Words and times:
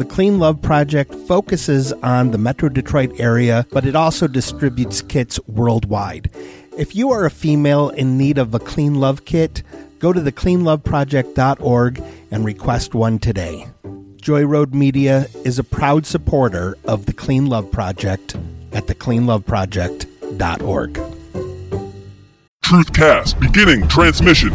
The 0.00 0.06
Clean 0.06 0.38
Love 0.38 0.62
Project 0.62 1.14
focuses 1.28 1.92
on 1.92 2.30
the 2.30 2.38
Metro 2.38 2.70
Detroit 2.70 3.20
area, 3.20 3.66
but 3.70 3.84
it 3.84 3.94
also 3.94 4.26
distributes 4.26 5.02
kits 5.02 5.38
worldwide. 5.46 6.30
If 6.78 6.96
you 6.96 7.10
are 7.10 7.26
a 7.26 7.30
female 7.30 7.90
in 7.90 8.16
need 8.16 8.38
of 8.38 8.54
a 8.54 8.58
Clean 8.58 8.94
Love 8.94 9.26
kit, 9.26 9.62
go 9.98 10.14
to 10.14 10.20
thecleanloveproject.org 10.20 12.02
and 12.30 12.46
request 12.46 12.94
one 12.94 13.18
today. 13.18 13.66
Joy 14.16 14.46
Road 14.46 14.72
Media 14.72 15.26
is 15.44 15.58
a 15.58 15.64
proud 15.64 16.06
supporter 16.06 16.78
of 16.86 17.04
the 17.04 17.12
Clean 17.12 17.44
Love 17.44 17.70
Project 17.70 18.36
at 18.72 18.86
thecleanloveproject.org. 18.86 20.92
Truthcast 22.64 23.38
beginning 23.38 23.86
transmission. 23.88 24.52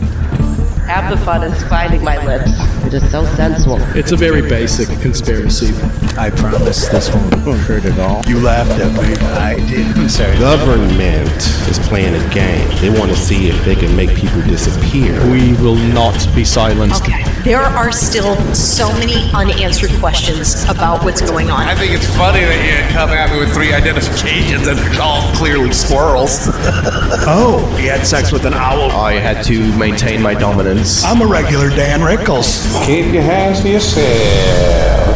Half 0.88 1.12
the 1.12 1.17
fun 1.23 1.44
is 1.44 1.64
finding 1.66 2.03
my 2.03 2.17
lips. 2.25 2.74
It 2.85 2.94
is 2.94 3.12
so 3.12 3.25
sensual. 3.35 3.80
It's 3.95 4.12
a 4.12 4.16
very 4.16 4.41
basic 4.41 4.88
conspiracy. 5.02 5.73
I 6.17 6.29
promise 6.29 6.87
this 6.87 7.13
won't 7.13 7.59
hurt 7.59 7.83
at 7.83 7.99
all. 7.99 8.23
You 8.25 8.39
laughed 8.39 8.79
at 8.79 8.91
me. 8.93 9.13
I 9.35 9.55
did. 9.67 9.85
I'm 9.97 10.08
sorry. 10.08 10.38
Government 10.39 11.30
is 11.69 11.77
playing 11.80 12.16
a 12.16 12.33
game. 12.33 12.69
They 12.80 12.89
want 12.89 13.11
to 13.11 13.17
see 13.17 13.49
if 13.49 13.66
they 13.66 13.75
can 13.75 13.94
make 13.97 14.16
people 14.16 14.41
disappear. 14.44 15.13
We 15.30 15.53
will 15.61 15.75
not 15.75 16.16
be 16.33 16.45
silenced. 16.45 17.03
Okay. 17.03 17.22
There 17.44 17.61
are 17.61 17.91
still 17.91 18.38
so 18.53 18.88
many 18.94 19.30
unanswered 19.33 19.91
questions 19.99 20.63
about 20.69 21.03
what's 21.03 21.22
going 21.22 21.52
on. 21.52 21.67
I 21.67 21.75
think 21.75 21.94
it's 21.94 22.07
funny 22.16 22.39
that 22.39 22.63
you 22.63 22.94
come 22.94 23.09
at 23.09 23.31
me 23.31 23.39
with 23.39 23.53
three 23.53 23.73
identifications 23.73 24.67
and 24.67 24.79
they're 24.79 25.02
all 25.02 25.22
clearly 25.35 25.73
squirrels. 25.73 26.47
oh, 27.27 27.75
he 27.77 27.88
had 27.88 28.07
sex 28.07 28.31
with 28.31 28.45
an 28.45 28.53
owl. 28.53 28.89
I 28.91 29.13
had 29.13 29.44
to 29.45 29.77
maintain 29.77 30.22
my 30.22 30.33
dominance. 30.33 31.03
I'm 31.03 31.22
a 31.22 31.27
regular 31.27 31.69
Dan 31.69 32.00
Rickles. 32.00 32.63
Keep 32.85 33.13
your 33.13 33.23
hands 33.23 33.61
to 33.61 33.69
yourself. 33.69 35.14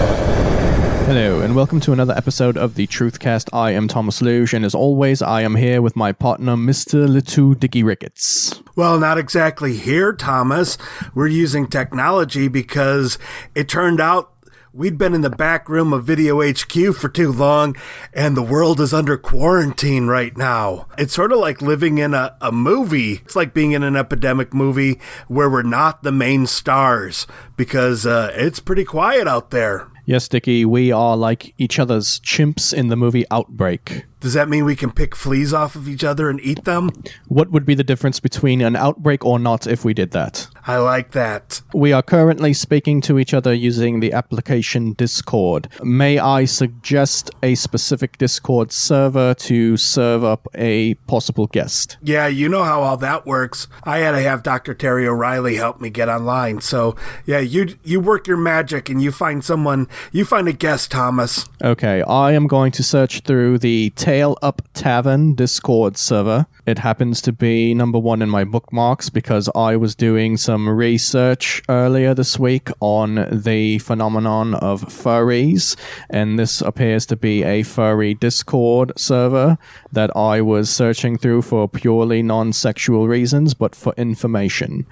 Hello, 1.10 1.42
and 1.42 1.56
welcome 1.56 1.80
to 1.80 1.92
another 1.92 2.14
episode 2.16 2.56
of 2.56 2.76
the 2.76 2.86
Truthcast. 2.86 3.50
I 3.52 3.72
am 3.72 3.88
Thomas 3.88 4.22
Luge, 4.22 4.54
and 4.54 4.64
as 4.64 4.76
always, 4.76 5.24
I 5.24 5.42
am 5.42 5.56
here 5.56 5.82
with 5.82 5.96
my 5.96 6.12
partner, 6.12 6.56
Mr. 6.56 7.10
Little 7.10 7.56
Dicky 7.56 7.82
Ricketts. 7.82 8.62
Well, 8.76 9.00
not 9.00 9.18
exactly 9.18 9.76
here, 9.76 10.14
Thomas. 10.14 10.78
We're 11.16 11.26
using 11.26 11.66
technology 11.66 12.48
because 12.48 13.18
it 13.56 13.68
turned 13.68 14.00
out 14.00 14.32
we'd 14.72 15.00
been 15.00 15.16
in 15.16 15.22
the 15.22 15.32
back 15.32 15.68
room 15.68 15.94
of 15.94 16.04
Video 16.04 16.48
HQ 16.48 16.94
for 16.96 17.10
too 17.10 17.32
long, 17.32 17.76
and 18.14 18.38
the 18.38 18.44
world 18.44 18.80
is 18.80 18.94
under 18.94 19.18
quarantine 19.18 20.06
right 20.06 20.38
now. 20.38 20.86
It's 20.96 21.16
sort 21.16 21.32
of 21.32 21.40
like 21.40 21.60
living 21.60 21.98
in 21.98 22.14
a, 22.14 22.38
a 22.40 22.52
movie. 22.52 23.14
It's 23.26 23.36
like 23.36 23.56
being 23.56 23.72
in 23.72 23.82
an 23.82 23.96
epidemic 23.96 24.54
movie 24.54 25.00
where 25.28 25.50
we're 25.50 25.64
not 25.64 26.04
the 26.04 26.12
main 26.12 26.46
stars 26.46 27.26
because 27.58 28.06
uh, 28.06 28.32
it's 28.36 28.60
pretty 28.60 28.86
quiet 28.86 29.28
out 29.28 29.50
there. 29.50 29.88
Yes, 30.10 30.28
Dicky, 30.28 30.66
we 30.66 30.92
are 30.92 31.16
like 31.16 31.54
each 31.60 31.78
other's 31.78 32.20
chimps 32.22 32.74
in 32.74 32.88
the 32.88 32.96
movie 32.96 33.26
Outbreak. 33.30 34.06
Does 34.20 34.34
that 34.34 34.50
mean 34.50 34.66
we 34.66 34.76
can 34.76 34.92
pick 34.92 35.16
fleas 35.16 35.54
off 35.54 35.76
of 35.76 35.88
each 35.88 36.04
other 36.04 36.30
and 36.30 36.42
eat 36.42 36.66
them? 36.66 36.92
What 37.28 37.52
would 37.52 37.66
be 37.66 37.74
the 37.74 37.84
difference 37.84 38.20
between 38.20 38.62
an 38.62 38.76
outbreak 38.76 39.24
or 39.24 39.40
not 39.40 39.66
if 39.66 39.86
we 39.86 39.94
did 39.94 40.12
that? 40.12 40.48
I 40.68 40.78
like 40.78 41.12
that. 41.12 41.62
We 41.74 41.94
are 41.94 42.04
currently 42.04 42.54
speaking 42.54 43.02
to 43.02 43.18
each 43.18 43.34
other 43.34 43.54
using 43.54 44.02
the 44.02 44.12
application 44.14 44.94
Discord. 44.94 45.70
May 45.82 46.20
I 46.20 46.46
suggest 46.46 47.32
a 47.42 47.56
specific 47.56 48.18
Discord 48.18 48.72
server 48.72 49.34
to 49.36 49.78
serve 49.78 50.24
up 50.24 50.48
a 50.54 50.96
possible 51.08 51.48
guest? 51.48 51.98
Yeah, 52.04 52.28
you 52.28 52.50
know 52.50 52.64
how 52.64 52.82
all 52.82 52.98
that 52.98 53.26
works. 53.26 53.68
I 53.84 54.00
had 54.00 54.12
to 54.12 54.22
have 54.22 54.44
Dr. 54.44 54.74
Terry 54.74 55.08
O'Reilly 55.08 55.56
help 55.56 55.80
me 55.80 55.90
get 55.90 56.10
online. 56.10 56.62
So, 56.62 56.96
yeah, 57.26 57.40
you 57.40 57.78
you 57.84 58.00
work 58.00 58.28
your 58.28 58.38
magic 58.38 58.90
and 58.90 59.02
you 59.02 59.12
find 59.12 59.44
someone, 59.44 59.88
you 60.12 60.26
find 60.26 60.48
a 60.48 60.54
guest, 60.54 60.92
Thomas. 60.92 61.48
Okay, 61.64 62.02
I 62.04 62.34
am 62.34 62.48
going 62.48 62.72
to 62.74 62.84
search 62.84 63.22
through 63.22 63.60
the 63.60 63.92
Tail 64.10 64.40
Up 64.42 64.64
Tavern 64.74 65.36
Discord 65.36 65.96
server. 65.96 66.48
It 66.66 66.80
happens 66.80 67.22
to 67.22 67.32
be 67.32 67.76
number 67.76 68.00
one 68.00 68.24
in 68.24 68.30
my 68.30 68.44
bookmarks 68.44 69.08
because 69.08 69.48
I 69.54 69.76
was 69.76 69.94
doing 69.94 70.36
some 70.36 70.68
research 70.68 71.62
earlier 71.70 72.16
this 72.16 72.40
week 72.40 72.72
on 72.80 73.28
the 73.32 73.78
phenomenon 73.78 74.56
of 74.56 74.82
furries, 74.86 75.76
and 76.10 76.40
this 76.40 76.60
appears 76.60 77.06
to 77.06 77.16
be 77.16 77.44
a 77.44 77.62
furry 77.62 78.16
Discord 78.16 78.94
server 78.98 79.60
that 79.92 80.10
I 80.18 80.42
was 80.42 80.72
searching 80.72 81.16
through 81.16 81.44
for 81.44 81.70
purely 81.70 82.24
non 82.24 82.52
sexual 82.52 83.08
reasons, 83.08 83.54
but 83.54 83.76
for 83.76 83.94
information. 83.96 84.88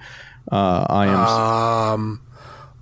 Uh, 0.52 0.86
I 0.88 1.06
am. 1.08 1.18
Um. 1.18 2.22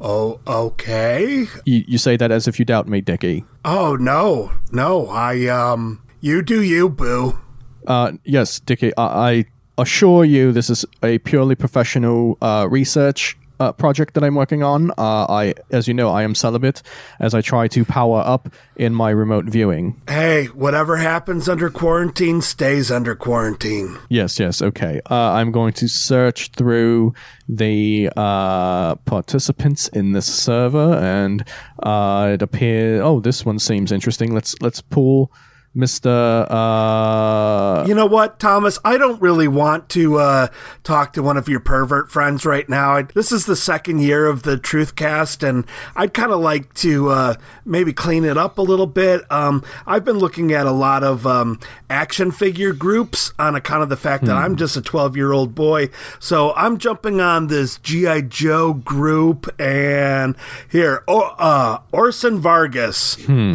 Oh, 0.02 0.38
okay. 0.46 1.46
You, 1.64 1.84
you 1.88 1.96
say 1.96 2.18
that 2.18 2.30
as 2.30 2.46
if 2.46 2.58
you 2.58 2.66
doubt 2.66 2.88
me, 2.88 3.00
Dickie. 3.00 3.46
Oh 3.64 3.96
no, 3.96 4.52
no. 4.70 5.08
I 5.08 5.46
um. 5.46 6.02
You 6.20 6.42
do 6.42 6.62
you, 6.62 6.88
boo. 6.88 7.38
Uh, 7.86 8.12
yes, 8.24 8.60
Dickie. 8.60 8.96
I, 8.96 9.30
I 9.30 9.44
assure 9.78 10.24
you, 10.24 10.52
this 10.52 10.70
is 10.70 10.84
a 11.02 11.18
purely 11.18 11.54
professional 11.54 12.38
uh, 12.40 12.66
research 12.70 13.36
uh, 13.58 13.72
project 13.72 14.14
that 14.14 14.24
I'm 14.24 14.34
working 14.34 14.62
on. 14.62 14.90
Uh, 14.92 15.26
I, 15.28 15.54
as 15.70 15.88
you 15.88 15.94
know, 15.94 16.10
I 16.10 16.22
am 16.22 16.34
celibate 16.34 16.82
as 17.20 17.34
I 17.34 17.40
try 17.40 17.68
to 17.68 17.84
power 17.84 18.22
up 18.24 18.48
in 18.76 18.94
my 18.94 19.10
remote 19.10 19.46
viewing. 19.46 20.00
Hey, 20.08 20.46
whatever 20.46 20.96
happens 20.98 21.48
under 21.48 21.70
quarantine 21.70 22.42
stays 22.42 22.90
under 22.90 23.14
quarantine. 23.14 23.98
Yes, 24.08 24.38
yes, 24.38 24.60
okay. 24.60 25.00
Uh, 25.10 25.32
I'm 25.32 25.52
going 25.52 25.72
to 25.74 25.88
search 25.88 26.50
through 26.50 27.14
the 27.48 28.10
uh, 28.16 28.96
participants 28.96 29.88
in 29.88 30.12
this 30.12 30.26
server, 30.26 30.94
and 30.94 31.46
uh, 31.82 32.32
it 32.34 32.42
appears. 32.42 33.00
Oh, 33.02 33.20
this 33.20 33.44
one 33.44 33.58
seems 33.58 33.92
interesting. 33.92 34.34
Let's 34.34 34.54
let's 34.60 34.80
pull. 34.80 35.32
Mr. 35.76 36.46
Uh, 36.48 37.84
you 37.86 37.94
know 37.94 38.06
what, 38.06 38.38
Thomas? 38.38 38.78
I 38.82 38.96
don't 38.96 39.20
really 39.20 39.46
want 39.46 39.90
to 39.90 40.16
uh, 40.16 40.48
talk 40.84 41.12
to 41.12 41.22
one 41.22 41.36
of 41.36 41.50
your 41.50 41.60
pervert 41.60 42.10
friends 42.10 42.46
right 42.46 42.66
now. 42.66 42.96
I, 42.96 43.02
this 43.02 43.30
is 43.30 43.44
the 43.44 43.56
second 43.56 44.00
year 44.00 44.26
of 44.26 44.42
the 44.42 44.56
Truthcast, 44.56 45.46
and 45.46 45.66
I'd 45.94 46.14
kind 46.14 46.32
of 46.32 46.40
like 46.40 46.72
to 46.74 47.10
uh, 47.10 47.34
maybe 47.66 47.92
clean 47.92 48.24
it 48.24 48.38
up 48.38 48.56
a 48.56 48.62
little 48.62 48.86
bit. 48.86 49.30
Um, 49.30 49.62
I've 49.86 50.04
been 50.04 50.18
looking 50.18 50.50
at 50.52 50.64
a 50.64 50.72
lot 50.72 51.04
of 51.04 51.26
um, 51.26 51.60
action 51.90 52.30
figure 52.30 52.72
groups 52.72 53.32
on 53.38 53.54
account 53.54 53.82
of 53.82 53.90
the 53.90 53.98
fact 53.98 54.22
hmm. 54.22 54.28
that 54.28 54.36
I'm 54.36 54.56
just 54.56 54.78
a 54.78 54.82
12 54.82 55.14
year 55.14 55.32
old 55.32 55.54
boy. 55.54 55.90
So 56.18 56.54
I'm 56.54 56.78
jumping 56.78 57.20
on 57.20 57.48
this 57.48 57.76
G.I. 57.78 58.22
Joe 58.22 58.72
group, 58.72 59.54
and 59.60 60.36
here, 60.70 61.04
oh, 61.06 61.82
Orson 61.92 62.38
Vargas. 62.38 63.16
Hmm. 63.26 63.54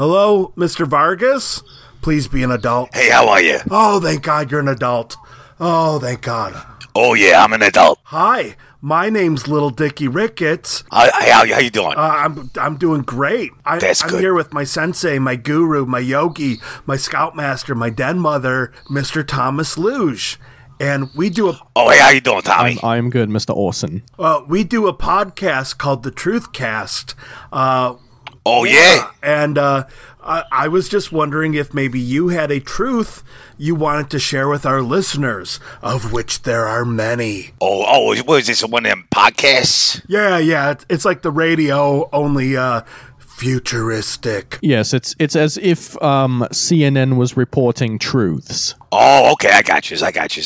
Uh, 0.00 0.04
Hello, 0.04 0.52
Mr. 0.56 0.86
Vargas? 0.86 1.62
Please 2.00 2.26
be 2.26 2.42
an 2.42 2.50
adult. 2.50 2.88
Hey, 2.94 3.10
how 3.10 3.28
are 3.28 3.42
you? 3.42 3.58
Oh, 3.70 4.00
thank 4.00 4.22
God 4.22 4.50
you're 4.50 4.60
an 4.60 4.68
adult. 4.68 5.18
Oh, 5.60 5.98
thank 5.98 6.22
God. 6.22 6.54
Oh, 6.94 7.12
yeah, 7.12 7.44
I'm 7.44 7.52
an 7.52 7.60
adult. 7.60 7.98
Hi, 8.04 8.56
my 8.80 9.10
name's 9.10 9.46
Little 9.46 9.68
Dicky 9.68 10.08
Ricketts. 10.08 10.84
Hi, 10.90 11.10
how, 11.30 11.46
how 11.46 11.60
you 11.60 11.68
doing? 11.68 11.92
Uh, 11.98 12.00
I'm 12.00 12.50
I'm 12.56 12.78
doing 12.78 13.02
great. 13.02 13.50
I, 13.66 13.78
That's 13.78 14.02
I'm 14.02 14.08
good. 14.08 14.20
here 14.20 14.32
with 14.32 14.54
my 14.54 14.64
sensei, 14.64 15.18
my 15.18 15.36
guru, 15.36 15.84
my 15.84 15.98
yogi, 15.98 16.56
my 16.86 16.96
scoutmaster, 16.96 17.74
my 17.74 17.90
den 17.90 18.18
mother, 18.18 18.72
Mr. 18.88 19.26
Thomas 19.26 19.76
Luge. 19.76 20.38
And 20.80 21.10
we 21.14 21.28
do 21.28 21.50
a. 21.50 21.60
Oh, 21.76 21.90
hey, 21.90 21.98
how 21.98 22.08
you 22.08 22.22
doing, 22.22 22.40
Tommy? 22.40 22.78
I'm, 22.82 22.88
I'm 22.88 23.10
good, 23.10 23.28
Mr. 23.28 23.54
Orson. 23.54 24.02
Uh, 24.18 24.40
we 24.48 24.64
do 24.64 24.88
a 24.88 24.94
podcast 24.94 25.76
called 25.76 26.04
The 26.04 26.10
Truth 26.10 26.54
Cast. 26.54 27.14
Uh, 27.52 27.96
Oh 28.46 28.64
yeah, 28.64 29.10
and 29.22 29.58
uh, 29.58 29.84
I, 30.22 30.44
I, 30.50 30.68
was 30.68 30.88
just 30.88 31.12
wondering 31.12 31.52
if 31.52 31.74
maybe 31.74 32.00
you 32.00 32.28
had 32.28 32.50
a 32.50 32.58
truth 32.58 33.22
you 33.58 33.74
wanted 33.74 34.08
to 34.10 34.18
share 34.18 34.48
with 34.48 34.64
our 34.64 34.80
listeners, 34.80 35.60
of 35.82 36.10
which 36.10 36.42
there 36.42 36.66
are 36.66 36.86
many. 36.86 37.50
Oh, 37.60 37.84
oh, 37.86 38.22
what 38.22 38.40
is 38.40 38.46
this? 38.46 38.64
One 38.64 38.86
of 38.86 38.90
them 38.90 39.06
podcasts? 39.14 40.02
Yeah, 40.08 40.38
yeah, 40.38 40.70
it's, 40.70 40.86
it's 40.88 41.04
like 41.04 41.20
the 41.20 41.30
radio, 41.30 42.08
only 42.14 42.56
uh, 42.56 42.82
futuristic. 43.18 44.58
Yes, 44.62 44.94
it's 44.94 45.14
it's 45.18 45.36
as 45.36 45.58
if 45.58 46.00
um, 46.02 46.46
CNN 46.50 47.16
was 47.16 47.36
reporting 47.36 47.98
truths. 47.98 48.74
Oh, 48.90 49.32
okay, 49.32 49.50
I 49.50 49.62
got 49.62 49.90
you. 49.90 49.98
I 50.02 50.12
got 50.12 50.36
you. 50.36 50.42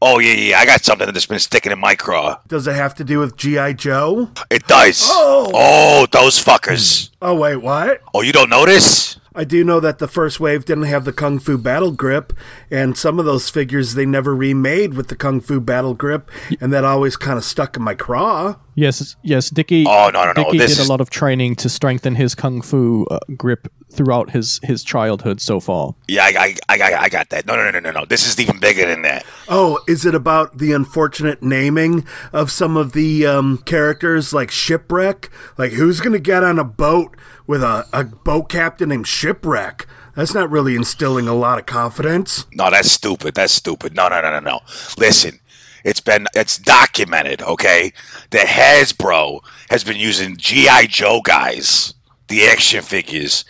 Oh 0.00 0.20
yeah, 0.20 0.32
yeah. 0.32 0.58
I 0.58 0.66
got 0.66 0.84
something 0.84 1.10
that's 1.12 1.26
been 1.26 1.38
sticking 1.40 1.72
in 1.72 1.78
my 1.78 1.94
craw. 1.94 2.38
Does 2.46 2.66
it 2.66 2.74
have 2.74 2.94
to 2.96 3.04
do 3.04 3.18
with 3.18 3.36
G.I. 3.36 3.72
Joe? 3.72 4.30
It 4.50 4.66
does. 4.66 5.08
Oh. 5.10 5.50
oh, 5.52 6.06
those 6.12 6.42
fuckers. 6.42 7.10
Oh, 7.20 7.34
wait, 7.34 7.56
what? 7.56 8.00
Oh, 8.14 8.22
you 8.22 8.32
don't 8.32 8.50
notice? 8.50 9.17
I 9.34 9.44
do 9.44 9.62
know 9.64 9.80
that 9.80 9.98
the 9.98 10.08
first 10.08 10.40
wave 10.40 10.64
didn't 10.64 10.84
have 10.84 11.04
the 11.04 11.12
Kung 11.12 11.38
Fu 11.38 11.58
Battle 11.58 11.92
Grip, 11.92 12.32
and 12.70 12.96
some 12.96 13.18
of 13.18 13.24
those 13.24 13.48
figures 13.50 13.94
they 13.94 14.06
never 14.06 14.34
remade 14.34 14.94
with 14.94 15.08
the 15.08 15.16
Kung 15.16 15.40
Fu 15.40 15.60
Battle 15.60 15.94
Grip, 15.94 16.30
and 16.60 16.72
that 16.72 16.84
always 16.84 17.16
kind 17.16 17.38
of 17.38 17.44
stuck 17.44 17.76
in 17.76 17.82
my 17.82 17.94
craw. 17.94 18.56
Yes, 18.74 19.16
yes. 19.22 19.50
Dicky. 19.50 19.84
Oh, 19.88 20.10
no, 20.12 20.24
no, 20.24 20.32
no, 20.32 20.44
Dicky 20.44 20.58
this 20.58 20.76
did 20.76 20.82
is- 20.82 20.86
a 20.88 20.90
lot 20.90 21.00
of 21.00 21.10
training 21.10 21.56
to 21.56 21.68
strengthen 21.68 22.14
his 22.14 22.34
kung 22.36 22.62
fu 22.62 23.06
uh, 23.10 23.18
grip 23.36 23.66
throughout 23.90 24.30
his 24.30 24.60
his 24.62 24.84
childhood 24.84 25.40
so 25.40 25.58
far. 25.58 25.94
Yeah, 26.06 26.22
I, 26.24 26.28
I, 26.28 26.74
I, 26.74 26.78
got- 26.78 26.92
I 27.02 27.08
got 27.08 27.30
that. 27.30 27.46
No, 27.46 27.56
no, 27.56 27.64
no, 27.64 27.70
no, 27.72 27.80
no, 27.80 27.90
no. 27.90 28.04
This 28.04 28.26
is 28.26 28.38
even 28.38 28.60
bigger 28.60 28.86
than 28.86 29.02
that. 29.02 29.24
Oh, 29.48 29.80
is 29.88 30.06
it 30.06 30.14
about 30.14 30.58
the 30.58 30.72
unfortunate 30.72 31.42
naming 31.42 32.06
of 32.32 32.52
some 32.52 32.76
of 32.76 32.92
the 32.92 33.26
um, 33.26 33.58
characters 33.66 34.32
like 34.32 34.50
Shipwreck? 34.50 35.28
Like, 35.56 35.72
who's 35.72 35.98
going 36.00 36.12
to 36.12 36.20
get 36.20 36.44
on 36.44 36.58
a 36.60 36.64
boat 36.64 37.16
with 37.48 37.64
a, 37.64 37.86
a 37.92 38.04
boat 38.04 38.48
captain 38.48 38.90
named 38.90 39.08
Shipwreck? 39.08 39.86
That's 40.14 40.34
not 40.34 40.50
really 40.50 40.76
instilling 40.76 41.26
a 41.26 41.34
lot 41.34 41.58
of 41.58 41.66
confidence. 41.66 42.46
No, 42.52 42.70
that's 42.70 42.90
stupid. 42.90 43.34
That's 43.34 43.52
stupid. 43.52 43.94
No, 43.94 44.08
no, 44.08 44.20
no, 44.20 44.30
no, 44.30 44.40
no. 44.40 44.60
Listen, 44.96 45.40
it's 45.84 46.00
been 46.00 46.26
it's 46.34 46.58
documented, 46.58 47.40
okay? 47.42 47.92
That 48.30 48.46
Hasbro 48.46 49.40
has 49.70 49.84
been 49.84 49.96
using 49.96 50.36
GI 50.36 50.88
Joe 50.88 51.20
guys, 51.22 51.94
the 52.28 52.46
action 52.46 52.82
figures, 52.82 53.44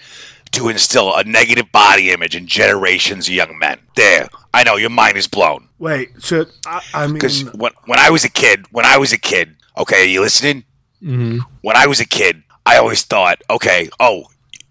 to 0.52 0.68
instill 0.68 1.14
a 1.14 1.24
negative 1.24 1.72
body 1.72 2.10
image 2.10 2.36
in 2.36 2.46
generations 2.46 3.28
of 3.28 3.34
young 3.34 3.58
men. 3.58 3.78
There, 3.96 4.28
I 4.52 4.62
know 4.62 4.76
your 4.76 4.90
mind 4.90 5.16
is 5.16 5.26
blown. 5.26 5.68
Wait, 5.78 6.10
should 6.20 6.50
I, 6.66 6.82
I 6.92 7.06
mean, 7.06 7.14
Because 7.14 7.44
when 7.54 7.72
when 7.86 7.98
I 7.98 8.10
was 8.10 8.24
a 8.24 8.30
kid, 8.30 8.66
when 8.72 8.84
I 8.84 8.98
was 8.98 9.12
a 9.12 9.18
kid, 9.18 9.56
okay, 9.76 10.02
are 10.02 10.06
you 10.06 10.20
listening? 10.20 10.64
Mm-hmm. 11.02 11.38
When 11.62 11.76
I 11.76 11.86
was 11.86 12.00
a 12.00 12.06
kid, 12.06 12.42
I 12.68 12.76
always 12.78 13.02
thought, 13.02 13.42
okay, 13.50 13.88
oh, 13.98 14.24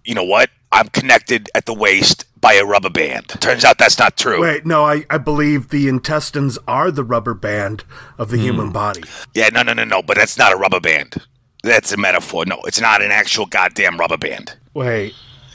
you 0.06 0.14
know 0.16 0.24
what? 0.24 0.50
I'm 0.72 0.90
connected 0.90 1.50
at 1.56 1.66
the 1.66 1.74
waist 1.74 2.26
by 2.40 2.54
a 2.54 2.66
rubber 2.66 2.90
band. 2.90 3.28
Turns 3.40 3.66
out 3.66 3.78
that's 3.78 3.98
not 3.98 4.18
true. 4.18 4.42
wait, 4.42 4.66
no, 4.66 4.84
I, 4.86 5.06
I 5.10 5.18
believe 5.18 5.70
the 5.70 5.88
intestines 5.88 6.58
are 6.68 6.92
the 6.92 7.04
rubber 7.04 7.34
band 7.34 7.84
of 8.18 8.30
Hmm. 8.30 8.36
the 8.36 8.42
human 8.42 8.72
body. 8.72 9.04
Yeah, 9.34 9.50
no, 9.54 9.64
no, 9.64 9.74
no, 9.74 9.84
no. 9.86 10.02
But 10.02 10.18
that's 10.18 10.38
not 10.38 10.54
a 10.54 10.58
rubber 10.58 10.80
band. 10.80 11.16
That's 11.64 11.92
a 11.92 11.98
metaphor. 11.98 12.46
No, 12.46 12.60
it's 12.66 12.80
not 12.82 13.02
an 13.02 13.12
actual 13.12 13.46
goddamn 13.48 13.98
rubber 13.98 14.18
band. 14.18 14.56
Wait, 14.74 15.14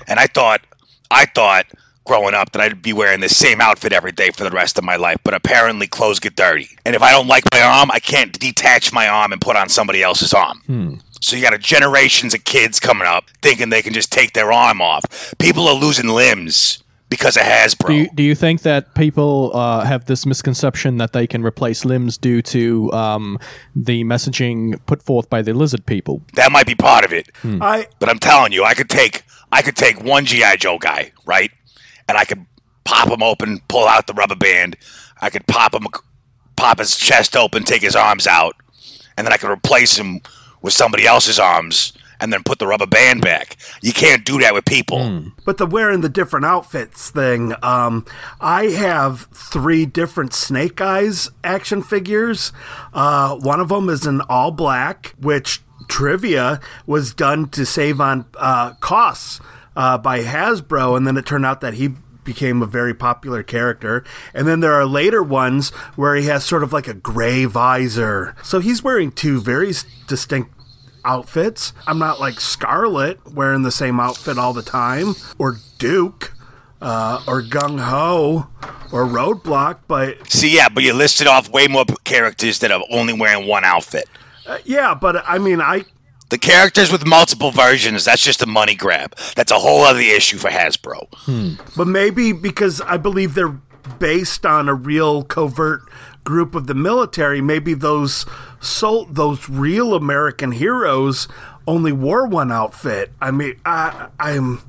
And 0.09 0.19
I 0.19 0.27
thought, 0.27 0.63
I 1.11 1.27
thought 1.27 1.67
growing 2.05 2.35
up 2.35 2.51
that 2.53 2.61
I'd 2.61 2.83
be 2.83 2.93
wearing 2.93 3.21
the 3.21 3.29
same 3.29 3.61
outfit 3.61 3.93
every 3.93 4.11
day 4.11 4.31
for 4.31 4.43
the 4.43 4.51
rest 4.51 4.77
of 4.79 4.83
my 4.85 4.97
life. 4.97 5.19
But 5.23 5.35
apparently, 5.35 5.87
clothes 5.87 6.19
get 6.19 6.35
dirty. 6.35 6.69
And 6.85 6.97
if 6.97 7.03
I 7.03 7.13
don't 7.13 7.29
like 7.29 7.45
my 7.53 7.61
arm, 7.63 7.91
I 7.93 8.01
can't 8.01 8.37
detach 8.39 8.93
my 8.93 9.07
arm 9.07 9.31
and 9.31 9.41
put 9.41 9.55
on 9.57 9.69
somebody 9.69 10.03
else's 10.03 10.35
arm. 10.35 11.01
So 11.23 11.37
you 11.37 11.43
got 11.43 11.55
a 11.55 11.59
generations 11.59 12.35
of 12.35 12.45
kids 12.45 12.81
coming 12.81 13.07
up 13.07 13.31
thinking 13.43 13.71
they 13.71 13.81
can 13.81 13.95
just 13.95 14.11
take 14.11 14.33
their 14.33 14.53
arm 14.53 14.83
off. 14.83 15.33
People 15.39 15.69
are 15.69 15.75
losing 15.75 16.09
limbs 16.09 16.83
because 17.09 17.37
of 17.37 17.45
Hasbro. 17.45 17.87
Do 17.87 17.95
you, 17.95 18.09
do 18.13 18.23
you 18.25 18.35
think 18.35 18.63
that 18.63 18.95
people 18.97 19.53
uh, 19.55 19.85
have 19.85 20.07
this 20.07 20.27
misconception 20.27 20.97
that 20.97 21.13
they 21.13 21.29
can 21.29 21.45
replace 21.45 21.85
limbs 21.85 22.19
due 22.19 22.43
to 22.43 22.93
um, 22.93 23.39
the 23.77 24.03
messaging 24.03 24.85
put 24.87 25.01
forth 25.01 25.31
by 25.31 25.43
the 25.43 25.53
lizard 25.53 25.87
people? 25.87 26.23
that 26.35 26.51
might 26.51 26.67
be 26.67 26.75
part 26.75 27.05
of 27.05 27.13
it. 27.13 27.29
I 27.45 27.87
But 28.01 28.09
I'm 28.09 28.19
telling 28.19 28.51
you, 28.53 28.65
I 28.65 28.75
could 28.75 28.91
take 28.91 29.23
I 29.53 29.63
could 29.63 29.77
take 29.77 30.03
one 30.03 30.25
GI 30.25 30.57
Joe 30.59 30.79
guy, 30.79 31.13
right, 31.25 31.53
and 32.09 32.19
I 32.19 32.25
could 32.25 32.45
pop 32.85 33.09
him 33.09 33.23
open, 33.23 33.61
pull 33.69 33.87
out 33.87 34.09
the 34.09 34.15
rubber 34.15 34.35
band. 34.35 34.77
I 35.21 35.31
could 35.31 35.47
pop 35.47 35.73
him, 35.73 35.87
pop 36.57 36.81
his 36.81 36.97
chest 36.97 37.37
open, 37.37 37.63
take 37.63 37.83
his 37.83 37.95
arms 37.95 38.27
out, 38.27 38.57
and 39.17 39.25
then 39.25 39.33
I 39.33 39.37
could 39.37 39.51
replace 39.51 39.97
him 39.97 40.21
with 40.63 40.73
somebody 40.73 41.07
else's 41.07 41.39
arms, 41.39 41.93
and 42.21 42.33
then 42.33 42.43
put 42.45 42.61
the 42.61 42.67
rubber 42.67 42.87
band 42.87 43.21
back. 43.21 43.57
You 43.83 43.93
can't 43.93 44.25
do 44.25 44.39
that 44.41 44.55
with 44.55 44.65
people. 44.65 45.25
But 45.45 45.59
the 45.59 45.67
wearing 45.67 46.03
the 46.03 46.09
different 46.09 46.47
outfits 46.47 47.11
thing, 47.11 47.55
um, 47.63 48.07
I 48.41 48.67
have 48.67 49.23
three 49.33 49.87
different 49.87 50.33
Snake 50.33 50.81
Eyes 50.81 51.31
action 51.43 51.83
figures. 51.83 52.53
Uh, 52.95 53.35
one 53.37 53.59
of 53.59 53.69
them 53.69 53.89
is 53.89 54.07
in 54.07 54.21
all 54.23 54.53
black, 54.53 55.15
which 55.21 55.61
trivia 55.89 56.61
was 56.87 57.13
done 57.13 57.49
to 57.51 57.67
save 57.67 58.01
on 58.01 58.25
uh, 58.39 58.75
costs 58.75 59.41
uh, 59.75 59.99
by 59.99 60.23
Hasbro, 60.23 60.97
and 60.97 61.07
then 61.07 61.17
it 61.17 61.27
turned 61.27 61.45
out 61.45 61.61
that 61.61 61.75
he 61.75 61.91
became 62.25 62.63
a 62.63 62.67
very 62.67 62.95
popular 62.95 63.43
character. 63.43 64.05
And 64.35 64.47
then 64.47 64.61
there 64.61 64.73
are 64.75 64.87
later 64.87 65.23
ones 65.23 65.71
where 65.97 66.15
he 66.17 66.27
has 66.27 66.45
sort 66.45 66.63
of 66.63 66.73
like 66.73 66.89
a 66.89 66.95
gray 66.95 67.45
visor. 67.45 68.35
So 68.43 68.61
he's 68.61 68.83
wearing 68.83 69.13
two 69.13 69.41
very 69.41 69.73
distinct 70.07 70.51
outfits. 71.05 71.73
I'm 71.87 71.99
not 71.99 72.21
like 72.21 72.41
Scarlett 72.41 73.33
wearing 73.33 73.63
the 73.63 73.73
same 73.73 73.99
outfit 73.99 74.39
all 74.39 74.53
the 74.53 74.63
time, 74.63 75.15
or 75.39 75.57
Duke, 75.79 76.33
uh, 76.81 77.23
or 77.27 77.43
Gung 77.43 77.81
Ho, 77.81 78.47
or 78.93 79.05
Roadblock, 79.07 79.79
but 79.89 80.31
See, 80.31 80.55
yeah, 80.55 80.69
but 80.69 80.85
you 80.85 80.93
listed 80.95 81.27
off 81.27 81.49
way 81.49 81.67
more 81.67 81.85
characters 82.05 82.59
that 82.61 82.71
are 82.71 82.83
only 82.91 83.13
wearing 83.15 83.49
one 83.49 83.65
outfit. 83.65 84.09
uh, 84.47 84.59
yeah, 84.65 84.95
but 84.95 85.25
I 85.27 85.39
mean, 85.39 85.61
I 85.61 85.85
The 86.33 86.39
characters 86.39 86.91
with 86.91 87.05
multiple 87.05 87.51
versions, 87.51 88.07
that's 88.07 88.25
just 88.25 88.41
a 88.41 88.47
money 88.47 88.75
grab. 88.75 89.15
That's 89.37 89.53
a 89.53 89.59
whole 89.59 89.83
other 89.83 90.01
issue 90.01 90.39
for 90.39 90.49
Hasbro. 90.49 91.09
Hmm. 91.13 91.57
But 91.77 91.87
maybe 91.87 92.33
because 92.33 92.81
I 92.81 92.97
believe 92.97 93.35
they're 93.35 93.61
based 93.99 94.47
on 94.47 94.67
a 94.67 94.73
real 94.73 95.25
covert 95.25 95.83
group 96.25 96.55
of 96.55 96.69
the 96.69 96.75
military, 96.75 97.43
maybe 97.43 97.75
those 97.75 98.25
sol- 98.61 99.05
those 99.11 99.51
real 99.51 99.93
American 99.93 100.53
heroes 100.53 101.29
only 101.67 101.93
wore 101.93 102.27
one 102.27 102.51
outfit. 102.51 103.13
I 103.21 103.31
mean, 103.31 103.61
I, 103.67 104.09
I'm 104.19 104.63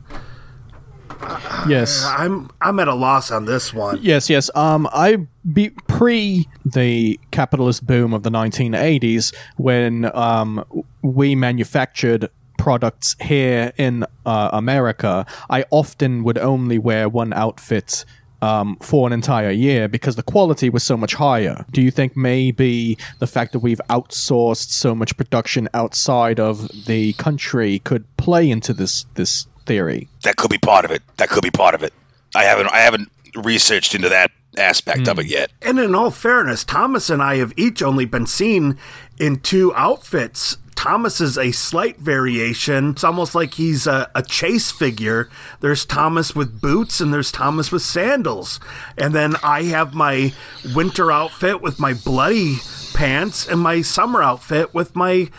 Yes. 1.67 2.03
I'm 2.07 2.49
I'm 2.61 2.79
at 2.79 2.87
a 2.87 2.93
loss 2.93 3.31
on 3.31 3.45
this 3.45 3.73
one. 3.73 3.99
Yes, 4.01 4.29
yes. 4.29 4.49
Um, 4.55 4.87
I 4.91 5.27
be 5.51 5.69
pre 5.87 6.47
the 6.65 7.19
capitalist 7.31 7.85
boom 7.85 8.13
of 8.13 8.23
the 8.23 8.29
1980s 8.29 9.33
when 9.57 10.15
um 10.15 10.63
we 11.01 11.35
manufactured 11.35 12.29
products 12.57 13.15
here 13.21 13.73
in 13.77 14.05
uh, 14.25 14.49
America. 14.53 15.25
I 15.49 15.65
often 15.69 16.23
would 16.23 16.37
only 16.37 16.77
wear 16.77 17.09
one 17.09 17.33
outfit. 17.33 18.05
Um, 18.41 18.75
for 18.81 19.07
an 19.07 19.13
entire 19.13 19.51
year 19.51 19.87
because 19.87 20.17
the 20.17 20.21
quality 20.21 20.69
was 20.69 20.83
so 20.83 20.97
much 20.97 21.13
higher. 21.13 21.65
Do 21.71 21.81
you 21.81 21.89
think 21.89 22.17
maybe 22.17 22.97
the 23.19 23.25
fact 23.25 23.53
that 23.53 23.59
we've 23.59 23.79
outsourced 23.89 24.69
so 24.71 24.93
much 24.93 25.15
production 25.15 25.69
outside 25.73 26.41
of 26.41 26.67
the 26.87 27.13
country 27.13 27.79
could 27.79 28.03
play 28.17 28.49
into 28.49 28.73
this 28.73 29.05
this 29.13 29.47
theory? 29.65 30.07
That 30.23 30.35
could 30.37 30.51
be 30.51 30.57
part 30.57 30.85
of 30.85 30.91
it. 30.91 31.01
That 31.17 31.29
could 31.29 31.43
be 31.43 31.51
part 31.51 31.75
of 31.75 31.83
it. 31.83 31.93
I 32.35 32.43
haven't 32.43 32.67
I 32.67 32.79
haven't 32.79 33.09
researched 33.35 33.95
into 33.95 34.09
that 34.09 34.31
aspect 34.57 35.07
of 35.07 35.19
it 35.19 35.25
yet. 35.25 35.51
And 35.61 35.79
in 35.79 35.95
all 35.95 36.11
fairness, 36.11 36.63
Thomas 36.63 37.09
and 37.09 37.21
I 37.21 37.37
have 37.37 37.53
each 37.57 37.81
only 37.81 38.05
been 38.05 38.27
seen 38.27 38.77
in 39.19 39.39
two 39.39 39.73
outfits. 39.75 40.57
Thomas 40.75 41.21
is 41.21 41.37
a 41.37 41.51
slight 41.51 41.97
variation. 41.99 42.91
It's 42.91 43.03
almost 43.03 43.33
like 43.35 43.53
he's 43.53 43.87
a, 43.87 44.11
a 44.13 44.21
chase 44.21 44.71
figure. 44.71 45.29
There's 45.61 45.85
Thomas 45.85 46.35
with 46.35 46.59
boots 46.59 46.99
and 46.99 47.13
there's 47.13 47.31
Thomas 47.31 47.71
with 47.71 47.83
sandals. 47.83 48.59
And 48.97 49.15
then 49.15 49.35
I 49.43 49.63
have 49.63 49.93
my 49.93 50.33
winter 50.75 51.11
outfit 51.11 51.61
with 51.61 51.79
my 51.79 51.93
bloody 51.93 52.57
pants 52.93 53.47
and 53.47 53.59
my 53.59 53.81
summer 53.81 54.21
outfit 54.21 54.73
with 54.73 54.95
my 54.95 55.29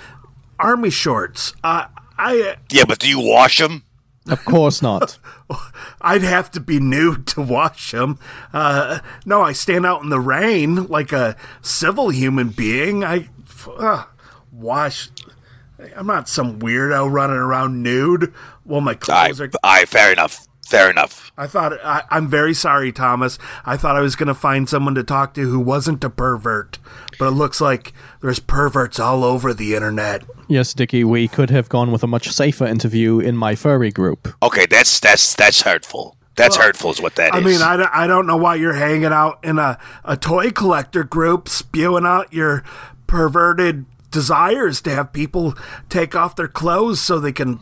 army 0.59 0.91
shorts. 0.91 1.53
Uh, 1.63 1.87
I 2.17 2.57
Yeah, 2.71 2.85
but 2.87 2.99
do 2.99 3.09
you 3.09 3.21
wash 3.21 3.59
them? 3.59 3.84
Of 4.29 4.45
course 4.45 4.81
not. 4.81 5.19
I'd 6.01 6.23
have 6.23 6.51
to 6.53 6.61
be 6.61 6.81
nude 6.81 7.27
to 7.29 7.43
wash 7.43 7.93
them. 7.93 8.19
Uh, 8.53 9.01
no, 9.27 9.43
I 9.43 9.53
stand 9.53 9.85
out 9.85 10.03
in 10.03 10.09
the 10.09 10.21
rain 10.21 10.87
like 10.87 11.13
a 11.13 11.37
civil 11.61 12.09
human 12.09 12.49
being. 12.49 13.05
I 13.05 13.29
uh, 13.77 14.05
wash. 14.51 15.11
I'm 15.95 16.07
not 16.07 16.29
some 16.29 16.59
weirdo 16.61 17.11
running 17.11 17.37
around 17.37 17.83
nude 17.83 18.33
while 18.63 18.81
my 18.81 18.93
I, 18.93 18.95
clothes 18.95 19.41
are. 19.43 19.51
I 19.63 19.85
fair 19.85 20.13
enough. 20.13 20.47
Fair 20.67 20.91
enough. 20.91 21.31
I 21.37 21.47
thought 21.47 21.73
I, 21.85 22.03
I'm 22.11 22.29
very 22.29 22.55
sorry, 22.55 22.91
Thomas. 22.93 23.39
I 23.65 23.77
thought 23.77 23.97
I 23.97 24.01
was 24.01 24.17
going 24.17 24.29
to 24.29 24.35
find 24.35 24.69
someone 24.69 24.95
to 24.95 25.05
talk 25.05 25.35
to 25.35 25.43
who 25.43 25.61
wasn't 25.61 26.03
a 26.05 26.11
pervert, 26.11 26.79
but 27.19 27.29
it 27.29 27.33
looks 27.33 27.61
like 27.61 27.93
there's 28.23 28.39
perverts 28.41 28.99
all 28.99 29.25
over 29.25 29.53
the 29.53 29.75
internet. 29.75 30.25
Yes, 30.49 30.73
Dicky, 30.75 31.05
we 31.05 31.29
could 31.29 31.51
have 31.51 31.69
gone 31.69 31.93
with 31.93 32.03
a 32.03 32.07
much 32.07 32.29
safer 32.31 32.67
interview 32.67 33.19
in 33.19 33.37
my 33.37 33.55
furry 33.55 33.91
group. 33.91 34.29
Okay, 34.43 34.67
that's 34.67 35.01
that's 35.01 35.35
that's 35.35 35.63
hurtful. 35.63 36.17
That's 36.37 36.57
hurtful 36.57 36.91
is 36.91 37.01
what 37.01 37.15
that 37.15 37.33
is. 37.35 37.41
I 37.41 37.45
mean, 37.45 37.63
I, 37.63 37.77
don't- 37.77 37.95
I 37.95 38.07
don't 38.09 38.27
know 38.27 38.37
why 38.37 38.57
you're 38.57 38.73
hanging 38.75 39.05
out 39.13 39.39
in 39.45 39.59
a, 39.59 39.79
a 40.05 40.17
toy 40.17 40.51
collector 40.51 41.05
group 41.05 41.49
spewing 41.49 42.05
out 42.05 42.33
your 42.33 42.65
perverted 43.07 43.85
desires 44.11 44.81
to 44.83 44.91
have 44.91 45.13
people 45.13 45.55
take 45.89 46.17
off 46.17 46.35
their 46.35 46.49
clothes 46.49 47.01
so 47.01 47.21
they 47.21 47.31
can 47.33 47.61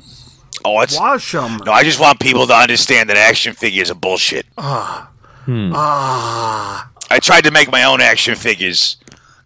oh, 0.64 0.81
it's 0.81 0.99
wash 0.99 1.33
them. 1.33 1.59
no. 1.64 1.73
I 1.73 1.83
just 1.85 2.00
want 2.00 2.21
people 2.21 2.47
to 2.47 2.54
understand 2.54 3.09
that 3.11 3.16
action 3.16 3.54
figures 3.54 3.90
are 3.90 3.95
bullshit. 3.95 4.47
Ah. 4.59 5.11
Hmm. 5.45 5.73
Ah. 5.75 6.90
I 7.11 7.19
tried 7.19 7.45
to 7.45 7.50
make 7.50 7.71
my 7.71 7.85
own 7.85 8.00
action 8.00 8.35
figures 8.37 8.97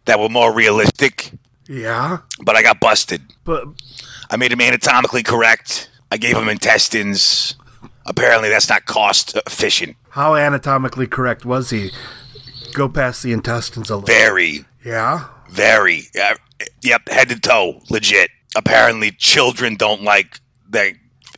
that 0.05 0.21
were 0.21 0.29
more 0.29 0.53
realistic, 0.53 1.33
Yeah, 1.69 2.19
but 2.43 2.55
I 2.57 2.63
got 2.63 2.79
busted. 2.81 3.23
but 3.45 3.65
I 4.31 4.37
made 4.37 4.53
them 4.53 4.61
anatomically 4.61 5.23
correct. 5.23 5.91
I 6.13 6.17
gave 6.17 6.35
them 6.37 6.49
intestines. 6.49 7.57
Apparently, 8.07 8.49
that's 8.49 8.69
not 8.69 8.85
cost 8.87 9.37
efficient. 9.47 9.97
how 10.11 10.37
anatomically 10.37 11.07
correct 11.09 11.45
was 11.45 11.71
he? 11.71 11.91
Go 12.73 12.89
past 12.89 13.23
the 13.23 13.33
intestines 13.33 13.91
a 13.91 13.97
little. 13.97 14.07
Very, 14.07 14.65
Yeah. 14.85 15.25
very. 15.51 16.05
Uh, 16.21 16.35
yep, 16.83 17.09
head 17.09 17.29
to 17.31 17.41
toe, 17.41 17.81
legit. 17.91 18.31
Apparently, 18.55 19.11
children 19.11 19.75
don't 19.75 20.03
like 20.03 20.41
their 20.69 20.93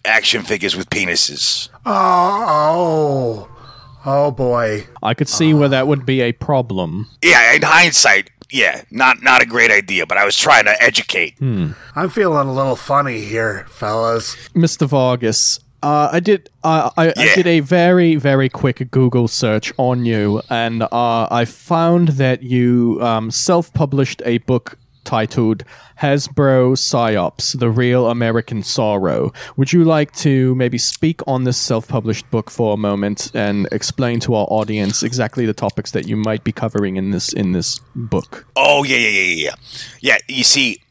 action 0.05 0.43
figures 0.43 0.77
with 0.77 0.91
penises. 0.91 1.69
Oh, 1.87 3.49
oh 3.49 3.59
oh 4.05 4.31
boy. 4.31 4.87
I 5.03 5.15
could 5.15 5.29
see 5.29 5.55
where 5.55 5.69
that 5.69 5.87
would 5.87 6.07
be 6.07 6.21
a 6.21 6.33
problem. 6.33 7.09
Yeah, 7.23 7.55
in 7.55 7.63
hindsight, 7.63 8.31
yeah, 8.51 8.83
not 8.91 9.23
not 9.23 9.43
a 9.43 9.47
great 9.47 9.71
idea. 9.71 10.07
But 10.07 10.19
I 10.19 10.25
was 10.25 10.37
trying 10.37 10.65
to 10.65 10.83
educate. 10.83 11.41
I'm 11.41 12.11
feeling 12.11 12.49
a 12.49 12.53
little 12.53 12.77
funny 12.77 13.21
here, 13.21 13.67
fellas. 13.69 14.37
Mr. 14.55 14.87
Vargas, 14.87 15.61
uh, 15.83 16.09
I 16.13 16.21
did 16.21 16.49
uh, 16.65 16.91
I, 16.97 17.13
I 17.17 17.35
did 17.35 17.47
a 17.47 17.61
very 17.61 18.17
very 18.17 18.49
quick 18.49 18.91
Google 18.91 19.29
search 19.29 19.73
on 19.77 20.05
you, 20.05 20.43
and 20.49 20.83
uh, 20.83 21.29
I 21.31 21.45
found 21.45 22.09
that 22.09 22.43
you 22.43 22.99
um, 23.03 23.31
self-published 23.31 24.23
a 24.25 24.39
book 24.39 24.79
titled 25.09 25.65
Hasbro 26.03 26.77
Psyops: 26.77 27.59
The 27.59 27.71
Real 27.71 28.11
American 28.11 28.63
Sorrow. 28.63 29.33
Would 29.57 29.73
you 29.73 29.83
like 29.83 30.13
to 30.17 30.55
maybe 30.55 30.77
speak 30.77 31.27
on 31.27 31.45
this 31.45 31.57
self-published 31.57 32.31
book 32.31 32.51
for 32.51 32.75
a 32.75 32.77
moment 32.77 33.31
and 33.35 33.67
explain 33.73 34.21
to 34.21 34.35
our 34.35 34.47
audience 34.51 35.03
exactly 35.03 35.47
the 35.47 35.55
topics 35.55 35.93
that 35.93 36.07
you 36.07 36.15
might 36.15 36.45
be 36.45 36.53
covering 36.53 36.97
in 36.97 37.11
this 37.11 37.33
in 37.33 37.53
this 37.53 37.81
book? 37.95 38.47
Oh 38.55 38.85
yeah, 38.85 38.99
yeah, 38.99 39.09
yeah, 39.09 39.21
yeah, 39.23 39.45
yeah. 39.45 39.55
Yeah, 40.01 40.19
you 40.29 40.45
see, 40.45 40.83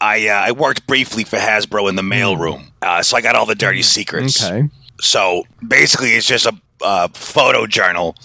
I 0.00 0.26
uh, 0.26 0.48
I 0.48 0.50
worked 0.50 0.88
briefly 0.88 1.22
for 1.22 1.36
Hasbro 1.36 1.88
in 1.88 1.94
the 1.94 2.02
mailroom, 2.02 2.72
uh, 2.82 3.02
so 3.02 3.16
I 3.16 3.20
got 3.20 3.36
all 3.36 3.46
the 3.46 3.54
dirty 3.54 3.82
secrets. 3.82 4.44
Okay. 4.44 4.68
So 5.00 5.44
basically, 5.66 6.10
it's 6.10 6.26
just 6.26 6.46
a 6.46 6.54
uh, 6.82 7.08
photo 7.14 7.68
journal 7.68 8.16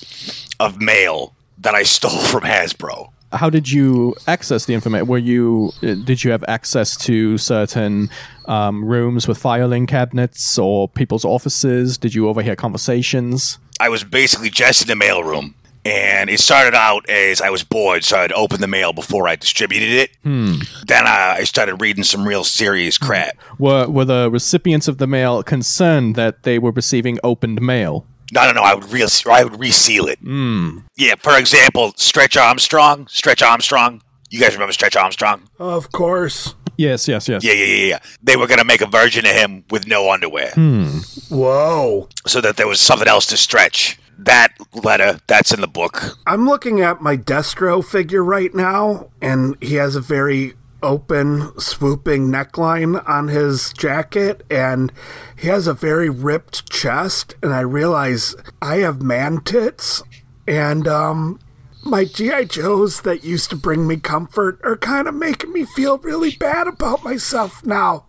of 0.60 0.82
mail 0.82 1.36
that 1.60 1.76
I 1.76 1.84
stole 1.84 2.20
from 2.32 2.42
Hasbro. 2.42 3.12
How 3.36 3.50
did 3.50 3.72
you 3.72 4.16
access 4.28 4.66
the 4.66 4.74
information? 4.74 5.08
Were 5.08 5.18
you 5.18 5.72
uh, 5.84 5.96
did 5.96 6.24
you 6.24 6.32
have 6.32 6.44
access 6.48 6.96
to 7.06 7.38
certain 7.38 8.10
um, 8.46 8.84
rooms 8.86 9.28
with 9.28 9.38
filing 9.38 9.86
cabinets 9.88 10.58
or 10.58 10.88
people's 10.88 11.26
offices? 11.26 11.98
Did 11.98 12.16
you 12.16 12.28
overhear 12.30 12.56
conversations? 12.56 13.60
I 13.80 13.90
was 13.90 14.04
basically 14.04 14.50
just 14.50 14.82
in 14.82 14.88
the 14.88 15.06
mailroom, 15.06 15.54
and 15.84 16.30
it 16.30 16.40
started 16.40 16.74
out 16.74 17.08
as 17.10 17.42
I 17.42 17.50
was 17.50 17.64
bored, 17.64 18.04
so 18.04 18.18
I'd 18.18 18.32
open 18.32 18.62
the 18.62 18.68
mail 18.68 18.94
before 18.94 19.28
I 19.28 19.36
distributed 19.36 19.90
it. 19.90 20.12
Then 20.24 21.06
I, 21.06 21.38
I 21.40 21.44
started 21.44 21.76
reading 21.82 22.04
some 22.04 22.26
real 22.28 22.44
serious 22.44 22.98
crap. 22.98 23.38
Were 23.60 23.88
were 23.88 24.06
the 24.06 24.30
recipients 24.32 24.88
of 24.88 24.98
the 24.98 25.08
mail 25.08 25.44
concerned 25.44 26.16
that 26.16 26.44
they 26.44 26.58
were 26.58 26.72
receiving 26.72 27.20
opened 27.24 27.62
mail? 27.62 28.06
No, 28.32 28.46
no, 28.46 28.54
no. 28.54 28.62
I 28.62 28.74
would 28.74 28.90
real, 28.92 29.08
I 29.30 29.44
would 29.44 29.60
reseal 29.60 30.08
it. 30.08 30.20
Hmm. 30.20 30.80
Yeah. 30.96 31.16
For 31.20 31.38
example, 31.38 31.94
Stretch 31.98 32.38
Armstrong. 32.38 33.08
Stretch 33.08 33.42
Armstrong. 33.42 34.02
You 34.30 34.40
guys 34.40 34.54
remember 34.54 34.74
Stretch 34.74 34.96
Armstrong? 34.96 35.48
Of 35.60 35.92
course. 35.92 36.56
Yes, 36.78 37.08
yes, 37.08 37.28
yes. 37.30 37.44
Yeah, 37.44 37.54
yeah, 37.54 37.66
yeah, 37.66 37.86
yeah. 37.86 38.00
They 38.22 38.36
were 38.36 38.48
gonna 38.48 38.66
make 38.66 38.82
a 38.82 38.88
version 38.88 39.26
of 39.26 39.32
him 39.32 39.64
with 39.70 39.88
no 39.88 40.12
underwear, 40.12 40.52
hmm. 40.52 40.98
Whoa. 41.30 42.10
so 42.28 42.42
that 42.42 42.58
there 42.58 42.68
was 42.68 42.82
something 42.82 43.08
else 43.08 43.26
to 43.28 43.38
stretch. 43.38 43.98
That 44.18 44.54
letter, 44.74 45.20
that's 45.28 45.54
in 45.54 45.62
the 45.62 45.68
book. 45.68 46.18
I'm 46.26 46.48
looking 46.48 46.82
at 46.82 47.02
my 47.02 47.18
Destro 47.18 47.84
figure 47.84 48.24
right 48.24 48.54
now, 48.54 49.10
and 49.22 49.56
he 49.62 49.76
has 49.76 49.96
a 49.96 50.02
very 50.02 50.54
open, 50.86 51.52
swooping 51.60 52.28
neckline 52.32 53.04
on 53.10 53.28
his 53.28 53.74
jacket, 53.74 54.46
and 54.50 54.94
he 55.36 55.48
has 55.48 55.68
a 55.68 55.74
very 55.74 56.10
ripped 56.10 56.70
chest. 56.70 57.36
And 57.42 57.52
I 57.54 57.62
realize 57.62 58.36
I 58.62 58.78
have 58.78 59.02
man 59.02 59.42
tits, 59.42 60.04
and 60.48 60.88
um, 60.88 61.40
my 61.84 62.06
GI 62.06 62.46
Joes 62.46 63.02
that 63.02 63.24
used 63.24 63.50
to 63.50 63.56
bring 63.56 63.88
me 63.88 63.98
comfort 63.98 64.60
are 64.64 64.78
kind 64.78 65.08
of 65.08 65.14
making 65.16 65.52
me 65.52 65.66
feel 65.66 65.98
really 65.98 66.36
bad 66.36 66.68
about 66.68 67.04
myself 67.04 67.66
now. 67.66 68.06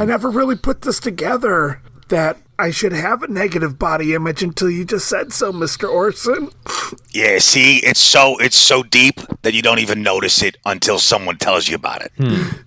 I 0.00 0.04
never 0.04 0.30
really 0.30 0.56
put 0.56 0.82
this 0.82 0.98
together 1.00 1.80
that 2.12 2.36
I 2.58 2.70
should 2.70 2.92
have 2.92 3.22
a 3.22 3.28
negative 3.28 3.78
body 3.78 4.12
image 4.14 4.42
until 4.42 4.68
you 4.68 4.84
just 4.84 5.08
said 5.08 5.32
so, 5.32 5.50
Mr. 5.50 5.90
Orson. 5.90 6.50
Yeah, 7.10 7.38
see, 7.38 7.78
it's 7.78 8.00
so 8.00 8.36
it's 8.36 8.56
so 8.56 8.82
deep 8.82 9.18
that 9.40 9.54
you 9.54 9.62
don't 9.62 9.78
even 9.78 10.02
notice 10.02 10.42
it 10.42 10.58
until 10.66 10.98
someone 10.98 11.38
tells 11.38 11.68
you 11.68 11.74
about 11.74 12.02
it. 12.02 12.12
Hmm. 12.18 12.60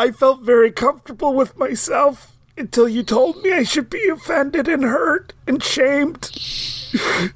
I 0.00 0.10
felt 0.10 0.42
very 0.42 0.72
comfortable 0.72 1.32
with 1.32 1.56
myself 1.56 2.36
until 2.56 2.88
you 2.88 3.04
told 3.04 3.40
me 3.42 3.52
I 3.52 3.62
should 3.62 3.88
be 3.88 4.04
offended 4.08 4.66
and 4.66 4.82
hurt 4.82 5.32
and 5.46 5.62
shamed. 5.62 6.30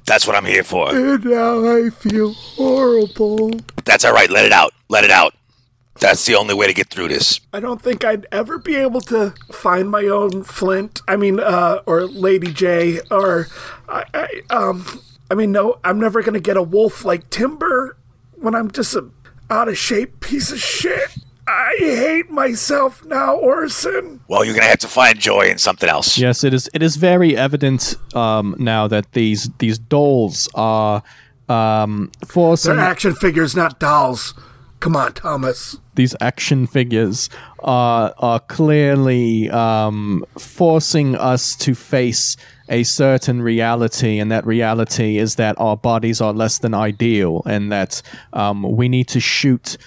That's 0.05 0.27
what 0.27 0.35
I'm 0.35 0.45
here 0.45 0.63
for. 0.63 0.93
And 0.93 1.23
now 1.23 1.65
I 1.65 1.91
feel 1.91 2.33
horrible. 2.33 3.51
That's 3.85 4.03
all 4.03 4.13
right. 4.13 4.29
Let 4.29 4.45
it 4.45 4.51
out. 4.51 4.73
Let 4.89 5.05
it 5.05 5.11
out. 5.11 5.33
That's 5.99 6.25
the 6.25 6.35
only 6.35 6.53
way 6.53 6.67
to 6.67 6.73
get 6.73 6.89
through 6.89 7.09
this. 7.09 7.39
I 7.53 7.59
don't 7.59 7.81
think 7.81 8.03
I'd 8.03 8.27
ever 8.31 8.57
be 8.57 8.75
able 8.75 9.01
to 9.01 9.33
find 9.51 9.89
my 9.89 10.05
own 10.05 10.43
Flint. 10.43 11.01
I 11.07 11.15
mean, 11.15 11.39
uh, 11.39 11.81
or 11.85 12.05
Lady 12.05 12.47
Jaye, 12.47 12.99
or 13.11 13.47
I, 13.87 14.03
I 14.13 14.41
um, 14.49 14.85
I 15.29 15.35
mean, 15.35 15.51
no, 15.51 15.79
I'm 15.83 15.99
never 15.99 16.21
gonna 16.21 16.39
get 16.39 16.57
a 16.57 16.63
wolf 16.63 17.05
like 17.05 17.29
Timber 17.29 17.97
when 18.33 18.55
I'm 18.55 18.71
just 18.71 18.95
a 18.95 19.09
out 19.49 19.67
of 19.67 19.77
shape 19.77 20.19
piece 20.19 20.51
of 20.51 20.59
shit. 20.59 21.17
I 21.47 21.75
hate 21.77 22.29
myself 22.29 23.03
now, 23.05 23.35
Orson. 23.35 24.21
Well, 24.27 24.45
you're 24.45 24.55
gonna 24.55 24.67
have 24.67 24.79
to 24.79 24.87
find 24.87 25.19
joy 25.19 25.41
in 25.41 25.57
something 25.57 25.89
else. 25.89 26.17
Yes, 26.17 26.43
it 26.43 26.53
is. 26.53 26.69
It 26.73 26.81
is 26.81 26.95
very 26.95 27.35
evident 27.37 27.95
um, 28.15 28.55
now 28.57 28.87
that 28.87 29.11
these 29.11 29.49
these 29.59 29.77
dolls 29.77 30.49
are 30.55 31.03
um, 31.49 32.11
forcing 32.25 32.77
They're 32.77 32.85
action 32.85 33.13
figures, 33.15 33.55
not 33.55 33.79
dolls. 33.79 34.33
Come 34.79 34.95
on, 34.95 35.13
Thomas. 35.13 35.77
These 35.95 36.15
action 36.21 36.67
figures 36.67 37.29
are 37.59 38.13
are 38.17 38.39
clearly 38.39 39.49
um, 39.49 40.25
forcing 40.37 41.15
us 41.15 41.55
to 41.57 41.75
face 41.75 42.37
a 42.69 42.83
certain 42.83 43.41
reality, 43.41 44.19
and 44.19 44.31
that 44.31 44.45
reality 44.45 45.17
is 45.17 45.35
that 45.35 45.59
our 45.59 45.77
bodies 45.77 46.21
are 46.21 46.33
less 46.33 46.59
than 46.59 46.73
ideal, 46.73 47.43
and 47.45 47.71
that 47.71 48.01
um, 48.33 48.63
we 48.63 48.87
need 48.89 49.07
to 49.09 49.19
shoot 49.19 49.77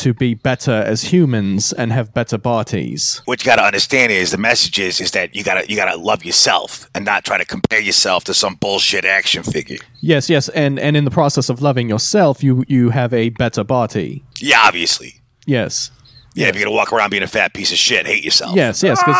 to 0.00 0.14
be 0.14 0.32
better 0.32 0.72
as 0.72 1.02
humans 1.02 1.74
and 1.74 1.92
have 1.92 2.14
better 2.14 2.38
bodies. 2.38 3.20
What 3.26 3.42
you 3.42 3.46
gotta 3.46 3.62
understand 3.62 4.10
is 4.10 4.30
the 4.30 4.38
message 4.38 4.78
is 4.78 5.00
is 5.00 5.10
that 5.10 5.34
you 5.34 5.44
gotta 5.44 5.68
you 5.68 5.76
gotta 5.76 5.96
love 5.96 6.24
yourself 6.24 6.88
and 6.94 7.04
not 7.04 7.24
try 7.24 7.36
to 7.36 7.44
compare 7.44 7.80
yourself 7.80 8.24
to 8.24 8.34
some 8.34 8.54
bullshit 8.54 9.04
action 9.04 9.42
figure. 9.42 9.78
Yes, 10.00 10.30
yes, 10.30 10.48
and 10.50 10.78
and 10.78 10.96
in 10.96 11.04
the 11.04 11.10
process 11.10 11.50
of 11.50 11.60
loving 11.60 11.90
yourself, 11.90 12.42
you 12.42 12.64
you 12.66 12.90
have 12.90 13.12
a 13.12 13.28
better 13.30 13.62
body. 13.62 14.24
Yeah, 14.38 14.62
obviously. 14.64 15.19
Yes. 15.46 15.90
Yeah, 16.34 16.46
if 16.48 16.54
you're 16.54 16.64
gonna 16.64 16.76
walk 16.76 16.92
around 16.92 17.10
being 17.10 17.24
a 17.24 17.26
fat 17.26 17.52
piece 17.54 17.72
of 17.72 17.78
shit, 17.78 18.06
hate 18.06 18.22
yourself. 18.24 18.54
Yes, 18.54 18.82
yes, 18.84 19.00
because 19.00 19.16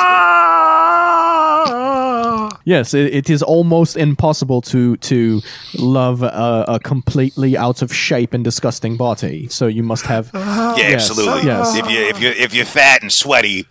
ah! 1.61 2.61
yes, 2.65 2.95
it, 2.95 3.12
it 3.12 3.29
is 3.31 3.43
almost 3.43 3.97
impossible 3.97 4.61
to 4.62 4.97
to 4.99 5.41
love 5.77 6.23
a, 6.23 6.65
a 6.69 6.79
completely 6.81 7.57
out 7.57 7.83
of 7.83 7.93
shape 7.95 8.33
and 8.33 8.45
disgusting 8.45 8.97
body. 8.97 9.49
So 9.49 9.67
you 9.67 9.83
must 9.83 10.07
have 10.07 10.31
Yeah, 10.35 10.77
Yes, 10.77 11.11
absolutely. 11.11 11.47
yes. 11.49 11.75
If 11.77 11.91
you 11.91 11.99
if 12.07 12.21
you 12.21 12.29
if 12.31 12.55
you're 12.55 12.65
fat 12.65 13.03
and 13.03 13.12
sweaty, 13.12 13.67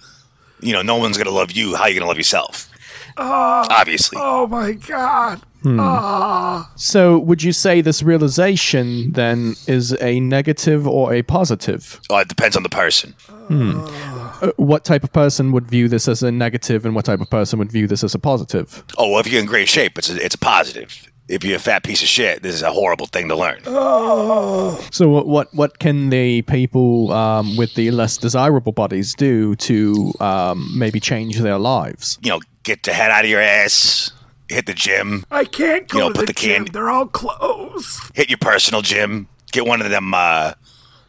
you 0.60 0.74
know, 0.74 0.82
no 0.82 0.98
one's 0.98 1.18
gonna 1.18 1.29
love 1.32 1.51
you. 1.51 1.75
How 1.75 1.84
are 1.84 1.89
you 1.89 1.96
gonna 2.00 2.08
love 2.10 2.18
yourself? 2.18 2.70
Oh, 3.18 3.65
Obviously. 3.70 4.18
Oh 4.22 4.48
my 4.48 4.74
god. 4.74 5.41
Ah. 5.66 6.72
So 6.75 7.20
would 7.20 7.44
you 7.44 7.51
say 7.51 7.82
this 7.82 8.01
realization 8.01 9.12
then 9.12 9.56
is 9.68 9.96
a 10.01 10.20
negative 10.20 10.88
or 10.88 11.13
a 11.13 11.22
positive? 11.22 12.00
Oh, 12.10 12.18
it 12.18 12.28
depends 12.28 12.56
on 12.56 12.63
the 12.63 12.70
person. 12.70 13.13
Uh, 13.50 14.51
what 14.58 14.86
type 14.86 15.04
of 15.04 15.12
person 15.12 15.51
would 15.51 15.68
view 15.68 15.88
this 15.88 16.08
as 16.08 16.24
a 16.24 16.32
negative, 16.32 16.86
and 16.86 16.96
what 16.96 17.06
type 17.06 17.20
of 17.20 17.30
person 17.30 17.60
would 17.60 17.72
view 17.72 17.88
this 17.88 18.04
as 18.04 18.16
a 18.16 18.20
positive? 18.20 18.84
Oh, 18.98 19.10
well, 19.10 19.20
if 19.20 19.28
you're 19.28 19.42
in 19.42 19.48
great 19.48 19.68
shape, 19.68 19.98
it's 19.98 20.10
a, 20.10 20.24
it's 20.24 20.36
a 20.36 20.39
positive. 20.39 21.08
If 21.28 21.44
you're 21.44 21.58
a 21.58 21.60
fat 21.60 21.84
piece 21.84 22.01
of 22.01 22.08
shit, 22.08 22.42
this 22.42 22.56
is 22.56 22.63
a 22.63 22.72
horrible 22.72 23.06
thing 23.06 23.28
to 23.30 23.36
learn. 23.36 23.60
So 24.92 25.10
what 25.10 25.28
what, 25.28 25.54
what 25.54 25.80
can 25.80 26.10
the 26.10 26.42
people 26.44 27.12
um, 27.12 27.56
with 27.58 27.74
the 27.75 27.92
less 27.92 28.18
desirable 28.18 28.72
bodies 28.72 29.13
do 29.13 29.56
to 29.58 30.13
um, 30.20 30.72
maybe 30.78 31.00
change 31.00 31.39
their 31.39 31.58
lives? 31.58 32.18
You 32.22 32.32
know, 32.32 32.42
get 32.63 32.84
the 32.84 32.94
head 32.94 33.12
out 33.12 33.24
of 33.24 33.30
your 33.30 33.42
ass, 33.42 34.12
hit 34.50 34.65
the 34.65 34.74
gym, 34.74 35.24
I 35.32 35.46
can't 35.46 35.88
go 35.88 35.98
You 35.98 36.03
know, 36.06 36.10
to 36.13 36.20
put 36.20 36.27
the, 36.27 36.34
the 36.34 36.39
gym. 36.39 36.65
can- 36.65 36.74
They're 36.74 36.89
all 36.89 37.06
closed. 37.08 38.00
hit 38.15 38.29
your 38.29 38.38
personal 38.39 38.82
gym, 38.82 39.27
get 39.51 39.65
one 39.65 39.82
of 39.82 39.89
them. 39.89 40.13
Uh, 40.13 40.53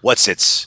what's 0.02 0.28
it's 0.28 0.66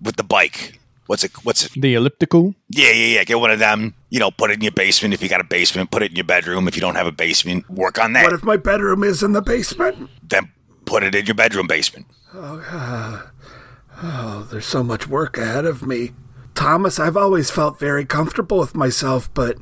with 0.00 0.16
the 0.16 0.24
bike? 0.24 0.78
What's 1.06 1.22
it? 1.22 1.30
What's 1.44 1.64
it? 1.64 1.72
The 1.80 1.94
elliptical. 1.94 2.54
Yeah, 2.68 2.90
yeah, 2.90 3.18
yeah. 3.18 3.24
Get 3.24 3.38
one 3.38 3.52
of 3.52 3.60
them. 3.60 3.94
You 4.10 4.18
know, 4.18 4.32
put 4.32 4.50
it 4.50 4.54
in 4.54 4.62
your 4.62 4.72
basement 4.72 5.14
if 5.14 5.22
you 5.22 5.28
got 5.28 5.40
a 5.40 5.44
basement. 5.44 5.92
Put 5.92 6.02
it 6.02 6.10
in 6.10 6.16
your 6.16 6.24
bedroom 6.24 6.66
if 6.66 6.74
you 6.74 6.80
don't 6.80 6.96
have 6.96 7.06
a 7.06 7.12
basement. 7.12 7.68
Work 7.70 8.00
on 8.00 8.12
that. 8.14 8.24
What 8.24 8.32
if 8.32 8.42
my 8.42 8.56
bedroom 8.56 9.04
is 9.04 9.22
in 9.22 9.32
the 9.32 9.40
basement? 9.42 10.10
then 10.28 10.50
put 10.84 11.04
it 11.04 11.14
in 11.14 11.24
your 11.26 11.36
bedroom 11.36 11.68
basement. 11.68 12.06
Oh, 12.34 12.60
uh, 12.68 13.22
oh, 14.02 14.48
there's 14.50 14.66
so 14.66 14.82
much 14.82 15.06
work 15.06 15.38
ahead 15.38 15.64
of 15.64 15.86
me. 15.86 16.10
Thomas, 16.56 16.98
I've 16.98 17.16
always 17.16 17.50
felt 17.52 17.78
very 17.78 18.04
comfortable 18.04 18.58
with 18.58 18.74
myself, 18.74 19.32
but 19.34 19.58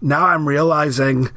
now 0.00 0.26
I'm 0.26 0.48
realizing 0.48 1.28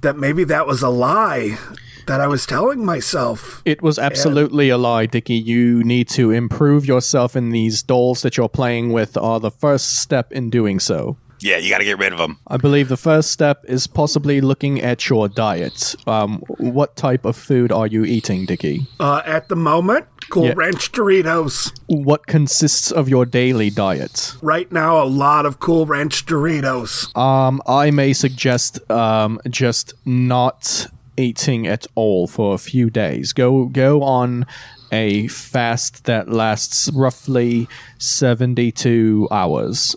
that 0.00 0.16
maybe 0.16 0.44
that 0.44 0.66
was 0.66 0.82
a 0.82 0.88
lie 0.88 1.58
that 2.06 2.20
I 2.20 2.26
was 2.26 2.46
telling 2.46 2.84
myself. 2.84 3.62
It 3.64 3.82
was 3.82 3.98
absolutely 3.98 4.68
a 4.68 4.78
lie, 4.78 5.06
Dickie. 5.06 5.34
You 5.34 5.82
need 5.82 6.08
to 6.10 6.30
improve 6.30 6.86
yourself, 6.86 7.34
and 7.34 7.52
these 7.52 7.82
dolls 7.82 8.22
that 8.22 8.36
you're 8.36 8.48
playing 8.48 8.92
with 8.92 9.16
are 9.16 9.40
the 9.40 9.50
first 9.50 10.00
step 10.00 10.32
in 10.32 10.50
doing 10.50 10.78
so. 10.78 11.16
Yeah, 11.40 11.58
you 11.58 11.68
got 11.68 11.78
to 11.78 11.84
get 11.84 11.98
rid 11.98 12.12
of 12.12 12.18
them. 12.18 12.38
I 12.46 12.56
believe 12.56 12.88
the 12.88 12.96
first 12.96 13.30
step 13.30 13.62
is 13.68 13.86
possibly 13.86 14.40
looking 14.40 14.80
at 14.80 15.08
your 15.08 15.28
diet. 15.28 15.94
Um, 16.06 16.38
what 16.48 16.96
type 16.96 17.24
of 17.24 17.36
food 17.36 17.70
are 17.70 17.86
you 17.86 18.04
eating, 18.04 18.46
Dickie? 18.46 18.86
Uh, 18.98 19.20
at 19.26 19.48
the 19.48 19.56
moment, 19.56 20.06
Cool 20.30 20.46
Yeah. 20.46 20.54
Ranch 20.56 20.92
Doritos. 20.92 21.72
What 21.86 22.26
consists 22.26 22.90
of 22.90 23.08
your 23.08 23.24
daily 23.26 23.70
diet? 23.70 24.34
Right 24.42 24.70
now, 24.72 25.02
a 25.02 25.06
lot 25.06 25.46
of 25.46 25.60
Cool 25.60 25.86
Ranch 25.86 26.26
Doritos. 26.26 27.16
Um, 27.16 27.62
I 27.66 27.90
may 27.90 28.12
suggest 28.12 28.78
um, 28.90 29.40
just 29.48 29.94
not 30.04 30.88
eating 31.16 31.66
at 31.66 31.86
all 31.94 32.26
for 32.26 32.54
a 32.54 32.58
few 32.58 32.90
days. 32.90 33.32
Go 33.32 33.66
go 33.66 34.02
on 34.02 34.44
a 34.92 35.26
fast 35.28 36.04
that 36.04 36.28
lasts 36.28 36.90
roughly 36.94 37.68
seventy-two 37.98 39.26
hours, 39.30 39.96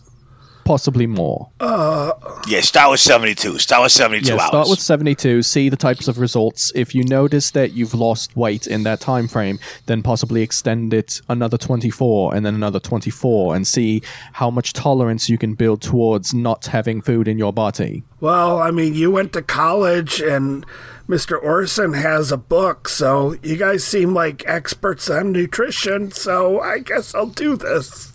possibly 0.70 1.08
more. 1.08 1.50
Uh, 1.60 2.12
Yeah, 2.48 2.62
start 2.62 2.92
with 2.92 3.00
72. 3.00 3.58
Start 3.58 3.82
with 3.82 3.92
72 3.92 4.28
yeah, 4.28 4.34
hours. 4.40 4.48
start 4.50 4.70
with 4.70 4.80
72 4.80 5.42
see 5.42 5.68
the 5.68 5.76
types 5.76 6.08
of 6.08 6.20
results 6.20 6.72
if 6.76 6.94
you 6.94 7.04
notice 7.06 7.50
that 7.52 7.72
you've 7.74 7.96
lost 7.96 8.36
weight 8.36 8.68
in 8.68 8.84
that 8.84 9.00
time 9.00 9.28
frame 9.28 9.58
then 9.88 10.04
possibly 10.04 10.44
extend 10.44 10.94
it 10.94 11.22
another 11.28 11.58
24 11.58 12.36
and 12.36 12.46
then 12.46 12.54
another 12.54 12.80
24 12.80 13.56
and 13.56 13.66
see 13.66 14.04
how 14.34 14.52
much 14.52 14.74
tolerance 14.74 15.28
you 15.28 15.40
can 15.40 15.56
build 15.56 15.82
towards 15.82 16.36
not 16.36 16.68
having 16.68 17.02
food 17.02 17.28
in 17.28 17.40
your 17.40 17.52
body 17.52 18.04
well, 18.22 18.60
I 18.60 18.72
mean, 18.72 18.96
you 18.96 19.12
went 19.12 19.32
to 19.34 19.42
college 19.42 20.20
and 20.20 20.66
Mr. 21.08 21.42
Orson 21.42 21.94
has 21.94 22.34
a 22.34 22.38
book, 22.38 22.90
so 22.90 23.38
you 23.42 23.56
guys 23.56 23.86
seem 23.86 24.14
like 24.14 24.44
experts 24.46 25.10
on 25.10 25.32
nutrition, 25.32 26.12
so 26.12 26.60
I 26.60 26.80
guess 26.80 27.16
I'll 27.16 27.28
do 27.28 27.56
this. 27.56 28.12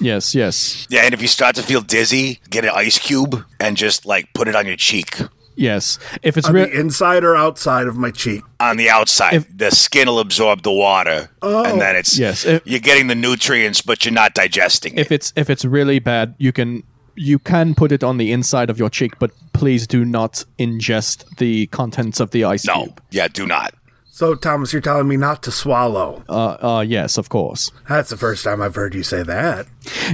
Yes 0.00 0.34
yes 0.34 0.86
yeah, 0.90 1.02
and 1.04 1.14
if 1.14 1.22
you 1.22 1.28
start 1.28 1.54
to 1.56 1.62
feel 1.62 1.80
dizzy, 1.80 2.40
get 2.50 2.64
an 2.64 2.70
ice 2.74 2.98
cube 2.98 3.44
and 3.60 3.76
just 3.76 4.04
like 4.06 4.32
put 4.34 4.48
it 4.48 4.54
on 4.56 4.66
your 4.66 4.76
cheek. 4.76 5.20
yes 5.56 5.98
if 6.22 6.36
it's 6.36 6.48
On 6.48 6.54
real 6.54 6.66
the 6.66 6.78
inside 6.80 7.22
or 7.24 7.36
outside 7.36 7.86
of 7.86 7.96
my 7.96 8.10
cheek? 8.10 8.42
On 8.60 8.76
the 8.76 8.90
outside, 8.90 9.46
the 9.56 9.70
skin 9.70 10.08
will 10.08 10.18
absorb 10.18 10.62
the 10.62 10.72
water, 10.72 11.30
Oh. 11.42 11.64
and 11.64 11.80
then 11.80 11.94
oh. 11.94 11.98
it's 11.98 12.18
Yes, 12.18 12.44
if- 12.44 12.62
you're 12.66 12.80
getting 12.80 13.06
the 13.08 13.14
nutrients, 13.14 13.80
but 13.82 14.04
you're 14.04 14.12
not 14.14 14.34
digesting 14.34 14.94
it. 14.94 15.00
if 15.00 15.12
it's 15.12 15.32
if 15.36 15.48
it's 15.50 15.64
really 15.64 15.98
bad 16.00 16.34
you 16.38 16.52
can 16.52 16.82
you 17.16 17.38
can 17.38 17.74
put 17.76 17.92
it 17.92 18.02
on 18.02 18.16
the 18.18 18.32
inside 18.32 18.68
of 18.70 18.76
your 18.78 18.90
cheek 18.90 19.12
but 19.20 19.30
please 19.52 19.86
do 19.86 20.04
not 20.04 20.44
ingest 20.58 21.24
the 21.38 21.66
contents 21.68 22.18
of 22.18 22.30
the 22.32 22.42
ice 22.42 22.64
No, 22.66 22.82
cube 22.86 23.00
yeah, 23.12 23.28
do 23.28 23.46
not. 23.46 23.72
So, 24.14 24.36
Thomas, 24.36 24.72
you're 24.72 24.80
telling 24.80 25.08
me 25.08 25.16
not 25.16 25.42
to 25.42 25.50
swallow. 25.50 26.22
uh, 26.28 26.56
uh 26.62 26.84
yes 26.86 27.18
of 27.18 27.30
course 27.30 27.72
That's 27.88 28.10
the 28.10 28.16
first 28.16 28.44
time 28.44 28.62
I've 28.62 28.76
heard 28.76 28.94
you 28.94 29.02
say 29.02 29.24
that. 29.24 29.66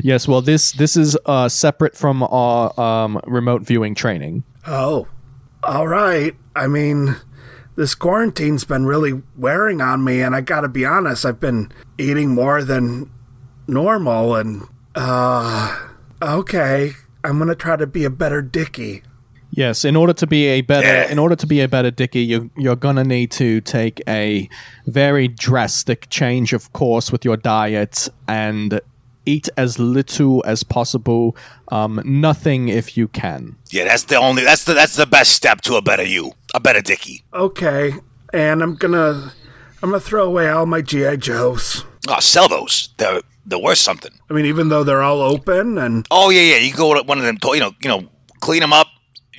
Yes, 0.02 0.26
well, 0.26 0.40
this 0.40 0.72
this 0.72 0.96
is 0.96 1.18
uh, 1.26 1.50
separate 1.50 1.94
from 1.94 2.22
our 2.22 2.80
um, 2.80 3.20
remote 3.26 3.60
viewing 3.60 3.94
training. 3.94 4.44
Oh, 4.66 5.06
all 5.62 5.86
right. 5.86 6.34
I 6.56 6.66
mean, 6.66 7.16
this 7.76 7.94
quarantine's 7.94 8.64
been 8.64 8.86
really 8.86 9.20
wearing 9.36 9.82
on 9.82 10.02
me, 10.02 10.22
and 10.22 10.34
I 10.34 10.40
gotta 10.40 10.68
be 10.68 10.86
honest, 10.86 11.26
I've 11.26 11.38
been 11.38 11.70
eating 11.98 12.30
more 12.30 12.64
than 12.64 13.10
normal, 13.68 14.34
and, 14.34 14.66
uh, 14.94 15.78
okay. 16.22 16.92
I'm 17.22 17.38
gonna 17.38 17.54
try 17.54 17.76
to 17.76 17.86
be 17.86 18.06
a 18.06 18.10
better 18.10 18.40
Dickie. 18.40 19.02
Yes, 19.52 19.84
in 19.84 19.96
order 19.96 20.12
to 20.12 20.26
be 20.26 20.46
a 20.46 20.60
better 20.60 20.86
Yeah. 20.86 21.10
in 21.10 21.18
order 21.18 21.34
to 21.36 21.46
be 21.46 21.60
a 21.60 21.68
better 21.68 21.90
Dickie, 21.90 22.20
you 22.22 22.50
you're 22.56 22.76
gonna 22.76 23.04
need 23.04 23.30
to 23.32 23.60
take 23.60 24.00
a 24.08 24.48
very 24.86 25.28
drastic 25.28 26.08
change 26.10 26.52
of 26.52 26.72
course 26.72 27.10
with 27.12 27.24
your 27.24 27.36
diet 27.36 28.08
and 28.28 28.80
eat 29.26 29.48
as 29.56 29.78
little 29.78 30.42
as 30.46 30.62
possible. 30.62 31.36
Um, 31.70 32.00
nothing 32.04 32.68
if 32.68 32.96
you 32.96 33.06
can. 33.08 33.56
Yeah, 33.70 33.84
that's 33.84 34.04
the 34.04 34.16
only 34.16 34.44
that's 34.44 34.64
the 34.64 34.74
that's 34.74 34.94
the 34.96 35.06
best 35.06 35.32
step 35.32 35.60
to 35.62 35.74
a 35.74 35.82
better 35.82 36.04
you, 36.04 36.32
a 36.54 36.60
better 36.60 36.80
Dickie. 36.80 37.22
Okay, 37.34 37.92
and 38.32 38.62
I'm 38.62 38.76
gonna, 38.76 39.32
I'm 39.82 39.90
gonna 39.90 40.00
throw 40.00 40.24
away 40.26 40.48
all 40.48 40.66
my 40.66 40.80
GI 40.80 41.16
Joes. 41.18 41.84
Oh, 42.08 42.20
sell 42.20 42.48
those. 42.48 42.88
They're 42.96 43.20
they're 43.46 43.58
worth 43.58 43.78
something. 43.78 44.12
I 44.30 44.32
mean, 44.34 44.46
even 44.46 44.68
though 44.68 44.84
they're 44.84 45.02
all 45.02 45.20
open, 45.22 45.76
and 45.78 46.06
Oh 46.10 46.30
yeah, 46.30 46.40
yeah. 46.42 46.56
You 46.58 46.72
go 46.72 46.94
to 46.94 47.02
one 47.02 47.18
of 47.18 47.24
them, 47.24 47.36
to- 47.38 47.54
you 47.54 47.60
know, 47.60 47.72
you 47.82 47.88
know, 47.88 48.04
clean 48.40 48.60
them 48.60 48.72
up. 48.72 48.86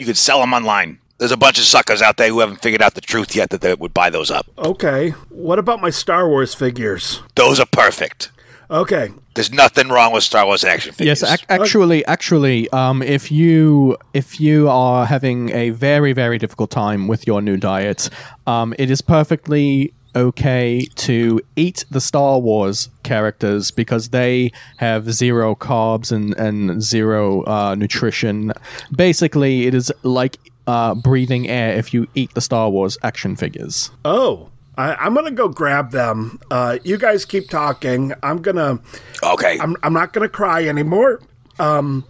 You 0.02 0.08
could 0.08 0.18
sell 0.18 0.40
them 0.40 0.52
online. 0.52 0.98
There's 1.20 1.32
a 1.32 1.38
bunch 1.38 1.60
of 1.60 1.64
suckers 1.66 2.02
out 2.02 2.18
there 2.18 2.28
who 2.28 2.40
haven't 2.40 2.64
figured 2.64 2.82
out 2.82 2.96
the 2.96 3.02
truth 3.02 3.36
yet 3.36 3.52
that 3.52 3.62
they 3.62 3.76
would 3.76 3.94
buy 3.94 4.10
those 4.10 4.32
up. 4.32 4.48
okay. 4.58 5.12
What 5.30 5.60
about 5.60 5.80
my 5.80 5.92
Star 5.92 6.28
Wars 6.28 6.56
figures? 6.56 7.22
Those 7.36 7.60
are 7.60 7.68
perfect. 7.68 8.32
Okay, 8.72 9.10
There's 9.36 9.52
nothing 9.52 9.90
wrong 9.90 10.12
with 10.12 10.24
Star 10.24 10.46
Wars 10.48 10.64
action 10.64 10.94
figures. 10.94 11.22
Yes, 11.22 11.32
ac- 11.34 11.46
actually, 11.50 12.04
actually, 12.06 12.68
um, 12.72 13.04
if 13.04 13.32
you 13.32 13.96
if 14.16 14.40
you 14.40 14.70
are 14.70 15.06
having 15.06 15.50
a 15.52 15.70
very 15.70 16.14
very 16.14 16.40
difficult 16.40 16.72
time 16.72 17.08
with 17.08 17.28
your 17.28 17.42
new 17.44 17.58
diet, 17.58 18.10
um, 18.48 18.74
it 18.80 18.90
is 18.90 19.02
perfectly 19.02 19.94
okay 20.16 20.86
to 20.96 21.42
eat 21.56 21.86
the 21.90 22.02
Star 22.02 22.40
Wars 22.40 22.90
characters 23.04 23.72
because 23.72 24.10
they 24.10 24.52
have 24.78 25.12
zero 25.14 25.56
carbs 25.56 26.12
and 26.12 26.34
and 26.38 26.82
zero 26.82 27.44
uh, 27.46 27.76
nutrition. 27.76 28.54
Basically, 28.96 29.68
it 29.68 29.74
is 29.74 29.92
like 30.04 30.38
uh, 30.68 30.96
breathing 30.96 31.48
air 31.50 31.74
if 31.78 31.94
you 31.94 32.08
eat 32.16 32.34
the 32.34 32.42
Star 32.42 32.70
Wars 32.70 32.98
action 33.04 33.36
figures. 33.36 33.92
Oh, 34.06 34.50
I, 34.78 34.96
I'm 34.96 35.14
gonna 35.14 35.32
go 35.32 35.48
grab 35.50 35.92
them. 35.92 36.40
Uh, 36.50 36.78
you 36.84 36.98
guys 36.98 37.26
keep 37.26 37.50
talking. 37.50 38.14
I'm 38.24 38.42
gonna. 38.42 38.80
Okay. 39.24 39.58
I'm. 39.60 39.76
I'm 39.84 39.94
not 39.94 40.14
gonna 40.14 40.30
cry 40.30 40.66
anymore. 40.68 41.22
Um, 41.60 42.06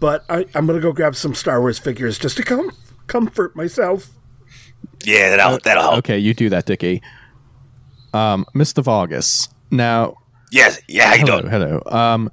but 0.00 0.24
I, 0.28 0.46
I'm 0.54 0.66
gonna 0.66 0.80
go 0.80 0.92
grab 0.92 1.14
some 1.14 1.34
Star 1.34 1.60
Wars 1.60 1.78
figures 1.78 2.18
just 2.18 2.36
to 2.38 2.42
com- 2.42 2.70
comfort 3.06 3.54
myself. 3.54 4.10
yeah, 5.04 5.36
that'll 5.36 5.58
that'll 5.58 5.82
help. 5.82 5.98
Okay, 5.98 6.18
you 6.18 6.32
do 6.34 6.48
that, 6.48 6.64
Dickie. 6.66 7.02
Um, 8.12 8.44
Mr. 8.54 8.82
Vargas. 8.82 9.48
Now, 9.70 10.16
Yes, 10.52 10.80
yeah. 10.88 11.14
Hello, 11.14 11.40
doing? 11.40 11.50
hello. 11.52 11.82
Um, 11.86 12.30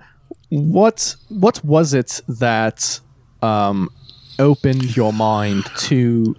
what 0.50 1.16
what 1.30 1.64
was 1.64 1.94
it 1.94 2.20
that 2.28 3.00
um, 3.44 3.90
opened 4.40 4.96
your 4.98 5.14
mind 5.14 5.66
to 5.78 6.36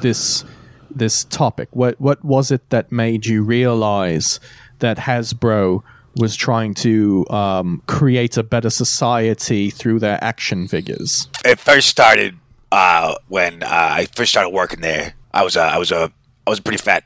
this 0.00 0.44
this 0.90 1.24
topic? 1.24 1.68
What 1.72 2.00
what 2.00 2.24
was 2.24 2.50
it 2.50 2.70
that 2.70 2.90
made 2.90 3.26
you 3.26 3.42
realize 3.42 4.40
that 4.78 4.96
Hasbro 4.96 5.82
was 6.16 6.34
trying 6.34 6.72
to 6.74 7.26
um, 7.28 7.82
create 7.86 8.38
a 8.38 8.42
better 8.42 8.70
society 8.70 9.68
through 9.70 9.98
their 9.98 10.18
action 10.24 10.66
figures? 10.66 11.28
It 11.44 11.58
first 11.58 11.88
started 11.88 12.38
uh, 12.72 13.16
when 13.28 13.62
uh, 13.62 13.68
I 13.70 14.06
first 14.14 14.30
started 14.30 14.50
working 14.50 14.80
there. 14.80 15.12
I 15.34 15.42
was 15.44 15.56
a, 15.56 15.60
I 15.62 15.76
was 15.76 15.92
a 15.92 16.10
I 16.46 16.50
was 16.50 16.58
a 16.60 16.62
pretty 16.62 16.82
fat 16.82 17.04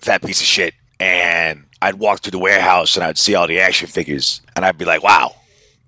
fat 0.00 0.20
piece 0.22 0.40
of 0.40 0.46
shit, 0.46 0.74
and 1.02 1.64
I'd 1.82 1.96
walk 1.96 2.20
through 2.20 2.30
the 2.30 2.38
warehouse 2.38 2.94
and 2.96 3.04
I'd 3.04 3.18
see 3.18 3.34
all 3.34 3.48
the 3.48 3.58
action 3.58 3.88
figures, 3.88 4.40
and 4.54 4.64
I'd 4.64 4.78
be 4.78 4.84
like, 4.84 5.02
"Wow, 5.02 5.34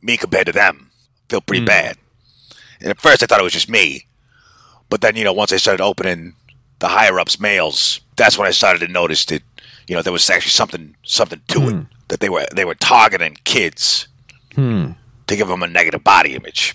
me 0.03 0.16
compared 0.16 0.46
to 0.46 0.53
them, 0.53 0.90
feel 1.29 1.40
pretty 1.40 1.64
bad." 1.64 1.96
And 2.81 2.90
at 2.90 3.00
first, 3.00 3.22
I 3.22 3.27
thought 3.27 3.40
it 3.40 3.44
was 3.44 3.53
just 3.53 3.68
me, 3.70 4.07
but 4.90 5.00
then 5.00 5.14
you 5.16 5.24
know, 5.24 5.33
once 5.33 5.53
I 5.53 5.57
started 5.59 5.83
opening 5.83 6.35
the 6.81 6.88
higher 6.88 7.18
ups 7.20 7.38
mails, 7.38 8.00
that's 8.16 8.37
when 8.37 8.48
I 8.48 8.50
started 8.50 8.81
to 8.87 8.92
notice 8.92 9.24
that 9.27 9.42
you 9.87 9.94
know 9.94 10.03
there 10.03 10.12
was 10.12 10.29
actually 10.29 10.50
something 10.50 10.96
something 11.05 11.40
to 11.48 11.61
it 11.68 11.87
that 12.09 12.20
they 12.20 12.29
were 12.29 12.46
they 12.53 12.64
were 12.64 12.74
targeting 12.74 13.37
kids 13.44 14.09
to 15.29 15.37
give 15.37 15.48
them 15.48 15.62
a 15.62 15.68
negative 15.68 16.03
body 16.03 16.35
image. 16.35 16.74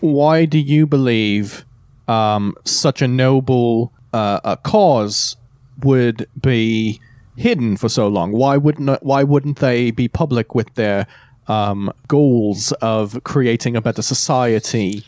Why 0.00 0.44
do 0.44 0.58
you 0.58 0.86
believe 0.86 1.64
um, 2.08 2.54
such 2.64 3.02
a 3.02 3.08
noble 3.08 3.92
uh, 4.12 4.40
a 4.44 4.56
cause 4.56 5.36
would 5.82 6.28
be 6.40 7.00
hidden 7.36 7.76
for 7.76 7.88
so 7.88 8.08
long? 8.08 8.32
Why 8.32 8.56
wouldn't 8.56 9.02
Why 9.02 9.22
wouldn't 9.22 9.58
they 9.58 9.90
be 9.90 10.08
public 10.08 10.54
with 10.54 10.74
their 10.74 11.06
um, 11.48 11.92
goals 12.08 12.72
of 12.80 13.22
creating 13.24 13.76
a 13.76 13.80
better 13.80 14.02
society? 14.02 15.04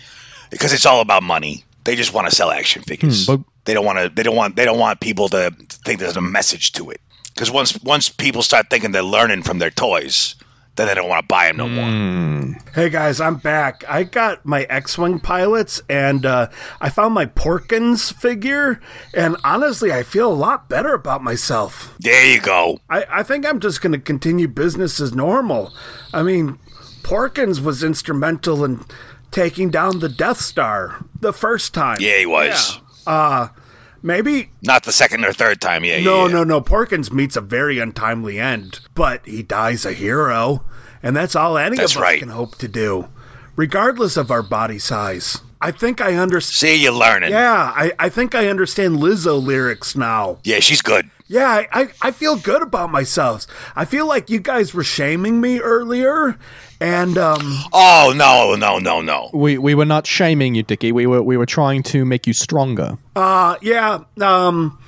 because 0.51 0.73
it's 0.75 0.85
all 0.85 1.01
about 1.01 1.23
money. 1.23 1.65
They 1.85 1.97
just 1.97 2.13
want 2.13 2.29
to 2.29 2.35
sell 2.37 2.51
action 2.51 2.83
figures. 2.83 3.27
Hmm, 3.27 3.37
but- 3.37 3.45
they 3.65 3.75
don't 3.75 3.85
want 3.85 3.99
to. 3.99 4.09
They 4.09 4.25
don't 4.25 4.35
want. 4.35 4.57
They 4.57 4.65
don't 4.65 4.79
want 4.79 4.99
people 5.01 5.29
to 5.29 5.53
think 5.85 6.01
there's 6.01 6.17
a 6.17 6.21
message 6.21 6.73
to 6.73 6.91
it. 6.91 7.01
Because 7.33 7.51
once 7.51 7.81
once 7.85 8.09
people 8.09 8.43
start 8.43 8.67
thinking 8.71 8.91
they're 8.91 9.03
learning 9.05 9.43
from 9.45 9.61
their 9.61 9.71
toys, 9.71 10.35
then 10.77 10.87
they 10.87 10.95
don't 10.95 11.09
want 11.09 11.23
to 11.23 11.27
buy 11.27 11.47
them 11.47 11.57
no 11.59 11.69
more. 11.69 12.61
Hey 12.75 12.89
guys, 12.89 13.21
I'm 13.21 13.37
back. 13.37 13.85
I 13.89 14.05
got 14.05 14.47
my 14.47 14.63
X-wing 14.65 15.21
pilots, 15.21 15.83
and 15.89 16.25
uh, 16.25 16.49
I 16.81 16.89
found 16.89 17.13
my 17.15 17.27
Porkins 17.27 18.13
figure, 18.15 18.81
and 19.13 19.37
honestly, 19.45 19.93
I 19.93 20.03
feel 20.03 20.33
a 20.33 20.35
lot 20.35 20.69
better 20.69 20.95
about 20.95 21.23
myself. 21.23 21.95
There 22.01 22.27
you 22.27 22.41
go. 22.41 22.79
I, 22.89 23.05
I 23.11 23.23
think 23.23 23.45
I'm 23.45 23.61
just 23.61 23.83
going 23.83 23.93
to 23.93 23.99
continue 23.99 24.49
business 24.49 24.99
as 25.01 25.15
normal. 25.15 25.73
I 26.15 26.23
mean, 26.23 26.59
Porkins 27.03 27.61
was 27.61 27.83
instrumental 27.83 28.65
in 28.65 28.85
taking 29.31 29.71
down 29.71 29.99
the 29.99 30.09
Death 30.09 30.41
Star 30.41 31.05
the 31.21 31.33
first 31.33 31.75
time. 31.75 31.99
Yeah, 32.01 32.19
he 32.19 32.27
was. 32.27 32.81
Yeah. 33.07 33.13
Uh, 33.13 33.49
maybe 34.03 34.51
Not 34.63 34.85
the 34.85 34.93
second 34.93 35.25
or 35.25 35.33
third 35.33 35.61
time. 35.61 35.85
Yeah, 35.85 36.01
no, 36.03 36.27
yeah. 36.27 36.33
no, 36.33 36.45
no. 36.45 36.61
Porkins 36.61 37.13
meets 37.13 37.37
a 37.37 37.41
very 37.41 37.79
untimely 37.79 38.39
end, 38.41 38.81
but 38.95 39.25
he 39.27 39.43
dies 39.43 39.85
a 39.85 39.93
hero, 39.93 40.65
and 41.03 41.17
that's 41.17 41.37
all 41.37 41.57
any 41.59 41.77
That's 41.77 41.93
of 41.93 41.99
us 41.99 42.03
right. 42.03 42.19
can 42.19 42.29
hope 42.31 42.57
to 42.59 42.69
do, 42.69 43.09
regardless 43.57 44.17
of 44.17 44.31
our 44.31 44.43
body 44.43 44.79
size. 44.79 45.41
I 45.63 45.71
think 45.71 46.01
I 46.01 46.17
understand. 46.17 46.57
See, 46.57 46.83
you're 46.83 46.93
learning. 46.93 47.31
Yeah, 47.31 47.73
I, 47.75 47.93
I 47.99 48.09
think 48.09 48.35
I 48.35 48.49
understand 48.49 48.97
Lizzo 48.97 49.43
lyrics 49.43 49.95
now. 49.97 50.39
Yeah, 50.45 50.61
she's 50.61 50.83
good. 50.83 51.09
Yeah, 51.29 51.49
I, 51.49 51.67
I, 51.73 51.89
I 52.03 52.11
feel 52.11 52.37
good 52.37 52.61
about 52.61 52.91
myself. 52.91 53.47
I 53.75 53.87
feel 53.87 54.07
like 54.07 54.29
you 54.29 54.39
guys 54.41 54.75
were 54.75 54.85
shaming 54.85 55.41
me 55.41 55.61
earlier, 55.61 56.37
and 56.81 57.17
um, 57.17 57.41
Oh 57.73 58.13
no, 58.15 58.55
no, 58.57 58.79
no, 58.79 59.01
no. 59.01 59.31
We 59.33 59.57
we 59.57 59.75
were 59.75 59.87
not 59.87 60.07
shaming 60.07 60.55
you, 60.55 60.63
Dickie. 60.63 60.93
We 60.93 61.07
were 61.07 61.23
we 61.23 61.37
were 61.39 61.47
trying 61.47 61.83
to 61.85 62.05
make 62.05 62.27
you 62.27 62.33
stronger. 62.35 62.99
Uh 63.17 63.57
yeah. 63.63 64.01
Um 64.21 64.79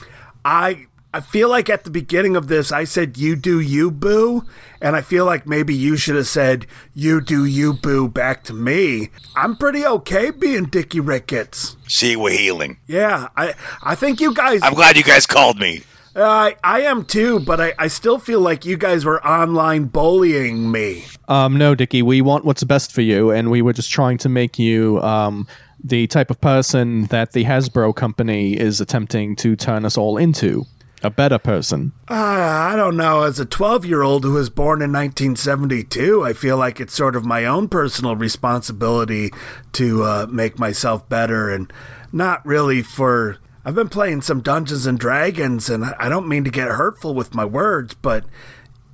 I 0.44 0.86
I 1.14 1.20
feel 1.20 1.48
like 1.48 1.70
at 1.70 1.84
the 1.84 1.92
beginning 1.92 2.34
of 2.34 2.48
this 2.48 2.72
I 2.72 2.82
said 2.82 3.16
you 3.16 3.36
do 3.36 3.60
you 3.60 3.92
boo 3.92 4.44
and 4.80 4.96
I 4.96 5.00
feel 5.00 5.24
like 5.24 5.46
maybe 5.46 5.72
you 5.72 5.96
should 5.96 6.16
have 6.16 6.26
said 6.26 6.66
you 6.92 7.20
do 7.20 7.44
you 7.44 7.72
boo 7.72 8.08
back 8.08 8.42
to 8.44 8.52
me. 8.52 9.10
I'm 9.36 9.56
pretty 9.56 9.86
okay 9.86 10.32
being 10.32 10.64
Dickie 10.64 10.98
Ricketts. 10.98 11.76
See, 11.86 12.16
we're 12.16 12.36
healing. 12.36 12.78
Yeah, 12.88 13.28
I 13.36 13.54
I 13.80 13.94
think 13.94 14.20
you 14.20 14.34
guys 14.34 14.60
I'm 14.64 14.74
glad 14.74 14.96
you 14.96 15.04
guys 15.04 15.24
called 15.24 15.56
me. 15.56 15.84
I 16.16 16.56
I 16.64 16.80
am 16.80 17.04
too, 17.04 17.38
but 17.38 17.60
I, 17.60 17.74
I 17.78 17.86
still 17.86 18.18
feel 18.18 18.40
like 18.40 18.64
you 18.64 18.76
guys 18.76 19.04
were 19.04 19.24
online 19.24 19.84
bullying 19.84 20.72
me. 20.72 21.04
Um, 21.28 21.56
no, 21.56 21.76
Dickie, 21.76 22.02
we 22.02 22.22
want 22.22 22.44
what's 22.44 22.64
best 22.64 22.90
for 22.90 23.02
you, 23.02 23.30
and 23.30 23.52
we 23.52 23.62
were 23.62 23.72
just 23.72 23.92
trying 23.92 24.18
to 24.18 24.28
make 24.28 24.58
you 24.58 25.00
um, 25.02 25.46
the 25.84 26.08
type 26.08 26.32
of 26.32 26.40
person 26.40 27.04
that 27.04 27.34
the 27.34 27.44
Hasbro 27.44 27.94
company 27.94 28.58
is 28.58 28.80
attempting 28.80 29.36
to 29.36 29.54
turn 29.54 29.84
us 29.84 29.96
all 29.96 30.16
into 30.16 30.66
a 31.04 31.10
better 31.10 31.38
person. 31.38 31.92
Uh, 32.08 32.14
I 32.14 32.76
don't 32.76 32.96
know. 32.96 33.22
As 33.22 33.38
a 33.38 33.44
12 33.44 33.84
year 33.84 34.02
old 34.02 34.24
who 34.24 34.32
was 34.32 34.50
born 34.50 34.82
in 34.82 34.92
1972, 34.92 36.24
I 36.24 36.32
feel 36.32 36.56
like 36.56 36.80
it's 36.80 36.94
sort 36.94 37.16
of 37.16 37.24
my 37.24 37.44
own 37.44 37.68
personal 37.68 38.16
responsibility 38.16 39.30
to 39.72 40.02
uh, 40.02 40.26
make 40.30 40.58
myself 40.58 41.08
better 41.08 41.50
and 41.50 41.72
not 42.12 42.44
really 42.46 42.82
for. 42.82 43.38
I've 43.64 43.74
been 43.74 43.88
playing 43.88 44.22
some 44.22 44.42
Dungeons 44.42 44.86
and 44.86 44.98
Dragons, 44.98 45.70
and 45.70 45.84
I 45.84 45.94
I 45.98 46.08
don't 46.08 46.28
mean 46.28 46.44
to 46.44 46.50
get 46.50 46.68
hurtful 46.68 47.14
with 47.14 47.34
my 47.34 47.44
words, 47.44 47.94
but 47.94 48.24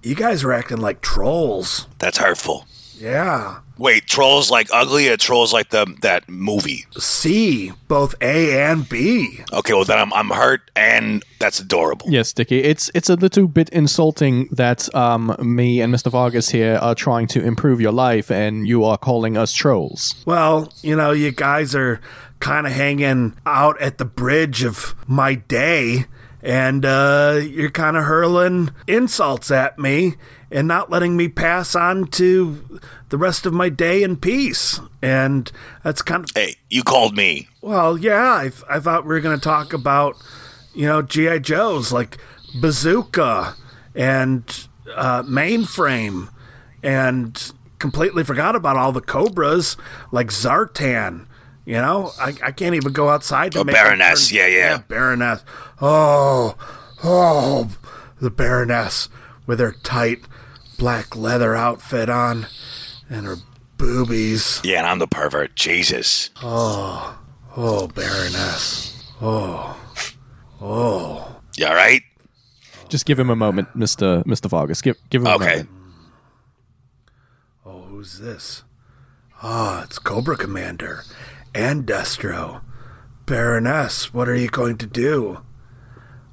you 0.02 0.14
guys 0.14 0.44
are 0.44 0.52
acting 0.52 0.78
like 0.78 1.00
trolls. 1.00 1.86
That's 1.98 2.18
hurtful. 2.18 2.66
Yeah. 3.00 3.60
Wait, 3.78 4.06
trolls 4.06 4.50
like 4.50 4.68
ugly 4.72 5.08
or 5.08 5.16
trolls 5.16 5.54
like 5.54 5.70
the 5.70 5.86
that 6.02 6.28
movie? 6.28 6.84
C, 6.98 7.72
both 7.88 8.14
A 8.20 8.60
and 8.60 8.86
B. 8.86 9.40
Okay, 9.52 9.72
well 9.72 9.86
then 9.86 9.98
I'm 9.98 10.12
I'm 10.12 10.28
hurt 10.28 10.70
and 10.76 11.24
that's 11.38 11.60
adorable. 11.60 12.06
Yes, 12.10 12.32
Dickie, 12.34 12.62
it's 12.62 12.90
it's 12.94 13.08
a 13.08 13.16
little 13.16 13.48
bit 13.48 13.70
insulting 13.70 14.48
that 14.52 14.94
um, 14.94 15.34
me 15.40 15.80
and 15.80 15.94
Mr. 15.94 16.10
Vargas 16.10 16.50
here 16.50 16.76
are 16.76 16.94
trying 16.94 17.26
to 17.28 17.42
improve 17.42 17.80
your 17.80 17.92
life, 17.92 18.30
and 18.30 18.68
you 18.68 18.84
are 18.84 18.98
calling 18.98 19.38
us 19.38 19.54
trolls. 19.54 20.22
Well, 20.26 20.70
you 20.82 20.94
know, 20.94 21.12
you 21.12 21.30
guys 21.30 21.74
are 21.74 22.00
kind 22.38 22.66
of 22.66 22.74
hanging 22.74 23.36
out 23.46 23.80
at 23.80 23.96
the 23.96 24.04
bridge 24.04 24.62
of 24.62 24.94
my 25.06 25.34
day, 25.34 26.04
and 26.42 26.84
uh, 26.84 27.40
you're 27.42 27.70
kind 27.70 27.96
of 27.96 28.04
hurling 28.04 28.70
insults 28.86 29.50
at 29.50 29.78
me 29.78 30.16
and 30.50 30.66
not 30.66 30.90
letting 30.90 31.16
me 31.16 31.28
pass 31.28 31.74
on 31.74 32.06
to 32.08 32.80
the 33.10 33.18
rest 33.18 33.46
of 33.46 33.52
my 33.52 33.68
day 33.68 34.02
in 34.02 34.16
peace. 34.16 34.80
And 35.02 35.50
that's 35.84 36.02
kind 36.02 36.24
of. 36.24 36.30
Hey, 36.34 36.56
you 36.68 36.82
called 36.82 37.16
me. 37.16 37.48
Well, 37.60 37.96
yeah, 37.96 38.36
I, 38.36 38.42
th- 38.48 38.62
I 38.68 38.80
thought 38.80 39.04
we 39.04 39.10
were 39.10 39.20
going 39.20 39.36
to 39.38 39.42
talk 39.42 39.72
about, 39.72 40.16
you 40.74 40.86
know, 40.86 41.02
G.I. 41.02 41.38
Joes 41.38 41.92
like 41.92 42.18
Bazooka 42.60 43.54
and 43.94 44.66
uh, 44.94 45.22
Mainframe 45.22 46.30
and 46.82 47.52
completely 47.78 48.24
forgot 48.24 48.56
about 48.56 48.76
all 48.76 48.92
the 48.92 49.00
Cobras 49.00 49.76
like 50.12 50.28
Zartan. 50.28 51.26
You 51.66 51.74
know, 51.76 52.10
I, 52.18 52.34
I 52.42 52.50
can't 52.52 52.74
even 52.74 52.92
go 52.92 53.08
outside 53.10 53.52
to 53.52 53.60
Oh, 53.60 53.64
make 53.64 53.76
Baroness, 53.76 54.32
yeah, 54.32 54.46
yeah. 54.46 54.78
Baroness. 54.88 55.44
Oh, 55.80 56.56
oh, 57.04 57.70
the 58.20 58.30
Baroness 58.30 59.08
with 59.46 59.60
her 59.60 59.72
tight 59.82 60.20
black 60.80 61.14
leather 61.14 61.54
outfit 61.54 62.08
on 62.08 62.46
and 63.10 63.26
her 63.26 63.36
boobies. 63.76 64.62
Yeah, 64.64 64.78
and 64.78 64.86
I'm 64.86 64.98
the 64.98 65.06
pervert. 65.06 65.54
Jesus. 65.54 66.30
Oh, 66.42 67.18
oh, 67.54 67.86
Baroness. 67.88 69.04
Oh, 69.20 69.78
oh. 70.58 71.36
You 71.58 71.66
all 71.66 71.74
right? 71.74 72.00
Just 72.88 73.04
give 73.04 73.18
him 73.18 73.28
a 73.28 73.36
moment, 73.36 73.68
Mr. 73.76 74.24
Mr. 74.24 74.48
Vargas. 74.48 74.80
Give 74.80 74.96
give 75.10 75.20
him 75.20 75.26
a 75.26 75.30
moment. 75.32 75.50
Okay. 75.50 75.56
moment. 75.58 75.94
Oh, 77.66 77.82
who's 77.82 78.18
this? 78.18 78.64
Ah, 79.42 79.84
it's 79.84 79.98
Cobra 79.98 80.36
Commander 80.38 81.02
and 81.54 81.86
Destro. 81.86 82.62
Baroness, 83.26 84.14
what 84.14 84.30
are 84.30 84.34
you 84.34 84.48
going 84.48 84.78
to 84.78 84.86
do? 84.86 85.42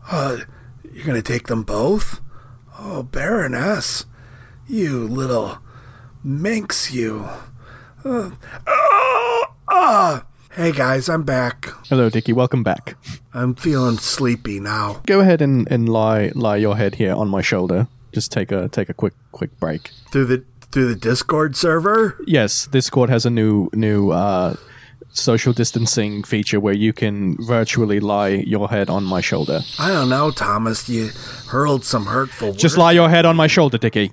Uh, 0.10 0.38
you're 0.90 1.06
going 1.06 1.22
to 1.22 1.34
take 1.34 1.48
them 1.48 1.64
both? 1.64 2.22
Oh, 2.80 3.04
Baroness, 3.04 4.06
you 4.68 5.08
little 5.08 5.60
minx, 6.24 6.92
you. 6.92 7.28
Uh, 8.04 8.32
oh, 8.68 9.46
ah! 9.70 10.26
Hey 10.52 10.72
guys, 10.72 11.08
I'm 11.08 11.24
back. 11.24 11.68
Hello, 11.88 12.10
Dickie. 12.10 12.34
Welcome 12.34 12.64
back. 12.64 12.96
I'm 13.34 13.54
feeling 13.56 13.98
sleepy 13.98 14.60
now. 14.60 15.02
Go 15.06 15.20
ahead 15.20 15.42
and, 15.42 15.68
and 15.72 15.88
lie 15.88 16.32
lie 16.36 16.58
your 16.58 16.76
head 16.76 16.96
here 16.96 17.14
on 17.14 17.30
my 17.30 17.42
shoulder. 17.42 17.88
Just 18.12 18.32
take 18.32 18.52
a 18.52 18.68
take 18.68 18.90
a 18.90 18.94
quick 18.94 19.14
quick 19.32 19.58
break. 19.60 19.92
Through 20.12 20.26
the 20.26 20.44
through 20.72 20.94
the 20.94 21.00
Discord 21.00 21.56
server? 21.56 22.20
Yes, 22.26 22.68
Discord 22.68 23.10
has 23.10 23.26
a 23.26 23.30
new 23.30 23.70
new 23.74 24.12
uh, 24.12 24.56
social 25.18 25.54
distancing 25.54 26.24
feature 26.24 26.60
where 26.60 26.74
you 26.74 26.94
can 26.94 27.36
virtually 27.46 28.00
lie 28.00 28.30
your 28.30 28.70
head 28.70 28.90
on 28.90 29.04
my 29.04 29.22
shoulder. 29.22 29.62
I 29.80 29.90
don't 29.90 30.10
know, 30.10 30.32
Thomas. 30.32 30.88
You 30.88 31.10
hurled 31.48 31.84
some 31.84 32.06
hurtful 32.06 32.50
words. 32.50 32.62
Just 32.62 32.78
lie 32.78 32.92
your 32.92 33.10
head 33.10 33.26
on 33.26 33.36
my 33.36 33.48
shoulder, 33.48 33.78
Dickie. 33.78 34.12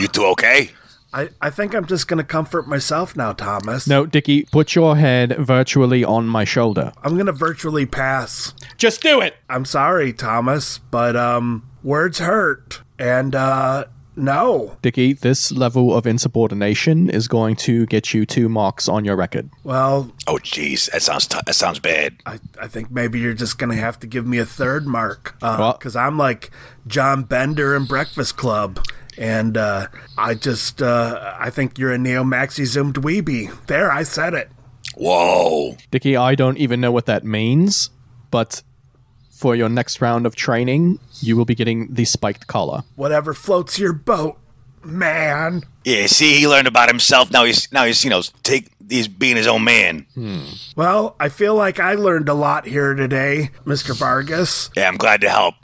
You 0.00 0.08
two 0.08 0.24
okay? 0.26 0.70
I, 1.12 1.28
I 1.40 1.50
think 1.50 1.74
I'm 1.74 1.86
just 1.86 2.08
going 2.08 2.18
to 2.18 2.24
comfort 2.24 2.66
myself 2.66 3.16
now, 3.16 3.32
Thomas. 3.32 3.86
No, 3.86 4.04
Dickie, 4.04 4.44
put 4.50 4.74
your 4.74 4.96
head 4.96 5.36
virtually 5.38 6.02
on 6.02 6.26
my 6.26 6.42
shoulder. 6.44 6.92
I'm 7.04 7.14
going 7.14 7.26
to 7.26 7.32
virtually 7.32 7.86
pass. 7.86 8.52
Just 8.78 9.00
do 9.00 9.20
it. 9.20 9.36
I'm 9.48 9.64
sorry, 9.64 10.12
Thomas, 10.12 10.78
but 10.78 11.14
um 11.14 11.68
words 11.84 12.18
hurt. 12.18 12.80
And 12.98 13.34
uh 13.34 13.84
no. 14.16 14.76
Dickie, 14.82 15.12
this 15.12 15.50
level 15.52 15.94
of 15.94 16.06
insubordination 16.06 17.08
is 17.10 17.28
going 17.28 17.56
to 17.56 17.86
get 17.86 18.14
you 18.14 18.24
two 18.26 18.48
marks 18.48 18.88
on 18.88 19.04
your 19.04 19.16
record. 19.16 19.50
Well, 19.64 20.12
Oh, 20.26 20.36
jeez, 20.36 20.90
that 20.92 21.02
sounds 21.02 21.26
t- 21.26 21.38
that 21.44 21.54
sounds 21.54 21.78
bad. 21.80 22.14
I, 22.26 22.38
I 22.60 22.68
think 22.68 22.90
maybe 22.90 23.18
you're 23.20 23.34
just 23.34 23.58
going 23.58 23.70
to 23.70 23.76
have 23.76 23.98
to 24.00 24.06
give 24.06 24.26
me 24.26 24.38
a 24.38 24.46
third 24.46 24.86
mark 24.86 25.36
Well- 25.42 25.72
because 25.72 25.96
I'm 25.96 26.16
like 26.18 26.50
John 26.86 27.22
Bender 27.24 27.74
in 27.76 27.84
Breakfast 27.86 28.36
Club. 28.36 28.80
And 29.16 29.56
uh, 29.56 29.86
I 30.18 30.34
just, 30.34 30.82
uh, 30.82 31.36
I 31.38 31.48
think 31.50 31.78
you're 31.78 31.92
a 31.92 31.98
Neo 31.98 32.24
Maxi 32.24 32.64
Zoom 32.66 32.92
dweeby. 32.92 33.66
There, 33.66 33.88
I 33.92 34.02
said 34.02 34.34
it. 34.34 34.50
Whoa. 34.96 35.76
Dickie, 35.92 36.16
I 36.16 36.34
don't 36.34 36.58
even 36.58 36.80
know 36.80 36.90
what 36.92 37.06
that 37.06 37.24
means, 37.24 37.90
but 38.32 38.62
for 39.44 39.54
your 39.54 39.68
next 39.68 40.00
round 40.00 40.24
of 40.24 40.34
training, 40.34 40.98
you 41.20 41.36
will 41.36 41.44
be 41.44 41.54
getting 41.54 41.92
the 41.92 42.06
spiked 42.06 42.46
collar. 42.46 42.82
Whatever 42.96 43.34
floats 43.34 43.78
your 43.78 43.92
boat, 43.92 44.38
man. 44.82 45.64
Yeah, 45.84 46.06
see, 46.06 46.38
he 46.38 46.48
learned 46.48 46.66
about 46.66 46.88
himself. 46.88 47.30
Now 47.30 47.44
he's 47.44 47.70
now 47.70 47.84
he's 47.84 48.02
you 48.04 48.08
know 48.08 48.22
take 48.42 48.70
he's 48.88 49.06
being 49.06 49.36
his 49.36 49.46
own 49.46 49.62
man. 49.62 50.06
Hmm. 50.14 50.44
Well, 50.76 51.14
I 51.20 51.28
feel 51.28 51.54
like 51.56 51.78
I 51.78 51.92
learned 51.92 52.30
a 52.30 52.32
lot 52.32 52.66
here 52.66 52.94
today, 52.94 53.50
Mr. 53.66 53.94
Vargas. 53.94 54.70
Yeah, 54.74 54.88
I'm 54.88 54.96
glad 54.96 55.20
to 55.20 55.28
help. 55.28 55.56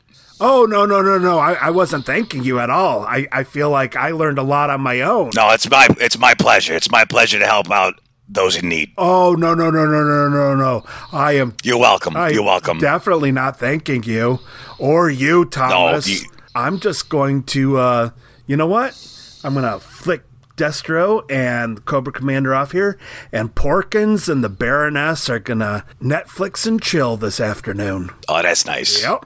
Oh, 0.42 0.66
no, 0.66 0.84
no, 0.84 1.00
no, 1.00 1.16
no. 1.16 1.38
I, 1.38 1.52
I 1.54 1.70
wasn't 1.70 2.04
thanking 2.04 2.44
you 2.44 2.60
at 2.60 2.68
all. 2.68 3.02
I, 3.02 3.26
I 3.32 3.44
feel 3.44 3.70
like 3.70 3.96
I 3.96 4.10
learned 4.10 4.38
a 4.38 4.42
lot 4.42 4.68
on 4.68 4.82
my 4.82 5.00
own. 5.00 5.30
No, 5.34 5.50
it's 5.50 5.70
my 5.70 5.88
it's 5.98 6.18
my 6.18 6.34
pleasure. 6.34 6.74
It's 6.74 6.90
my 6.90 7.06
pleasure 7.06 7.38
to 7.38 7.46
help 7.46 7.70
out 7.70 7.94
those 8.30 8.56
in 8.56 8.68
need. 8.68 8.92
Oh, 8.96 9.34
no, 9.34 9.54
no, 9.54 9.70
no, 9.70 9.84
no, 9.86 10.04
no, 10.04 10.28
no, 10.28 10.54
no. 10.54 10.84
I 11.12 11.32
am 11.32 11.54
You're 11.62 11.78
welcome. 11.78 12.16
I 12.16 12.30
You're 12.30 12.44
welcome. 12.44 12.78
Definitely 12.78 13.32
not 13.32 13.58
thanking 13.58 14.04
you 14.04 14.38
or 14.78 15.10
you, 15.10 15.44
Thomas. 15.44 16.06
you- 16.06 16.28
I'm 16.54 16.80
just 16.80 17.08
going 17.08 17.44
to, 17.44 17.76
uh, 17.78 18.10
you 18.46 18.56
know 18.56 18.66
what? 18.66 18.96
I'm 19.44 19.54
going 19.54 19.64
to 19.70 19.78
flick 19.78 20.22
Destro 20.56 21.22
and 21.30 21.84
Cobra 21.84 22.12
Commander 22.12 22.54
off 22.54 22.72
here, 22.72 22.98
and 23.32 23.54
Porkins 23.54 24.28
and 24.28 24.44
the 24.44 24.48
Baroness 24.48 25.30
are 25.30 25.38
going 25.38 25.60
to 25.60 25.84
Netflix 26.02 26.66
and 26.66 26.82
chill 26.82 27.16
this 27.16 27.40
afternoon. 27.40 28.10
Oh, 28.28 28.42
that's 28.42 28.66
nice. 28.66 29.02
Yep. 29.02 29.24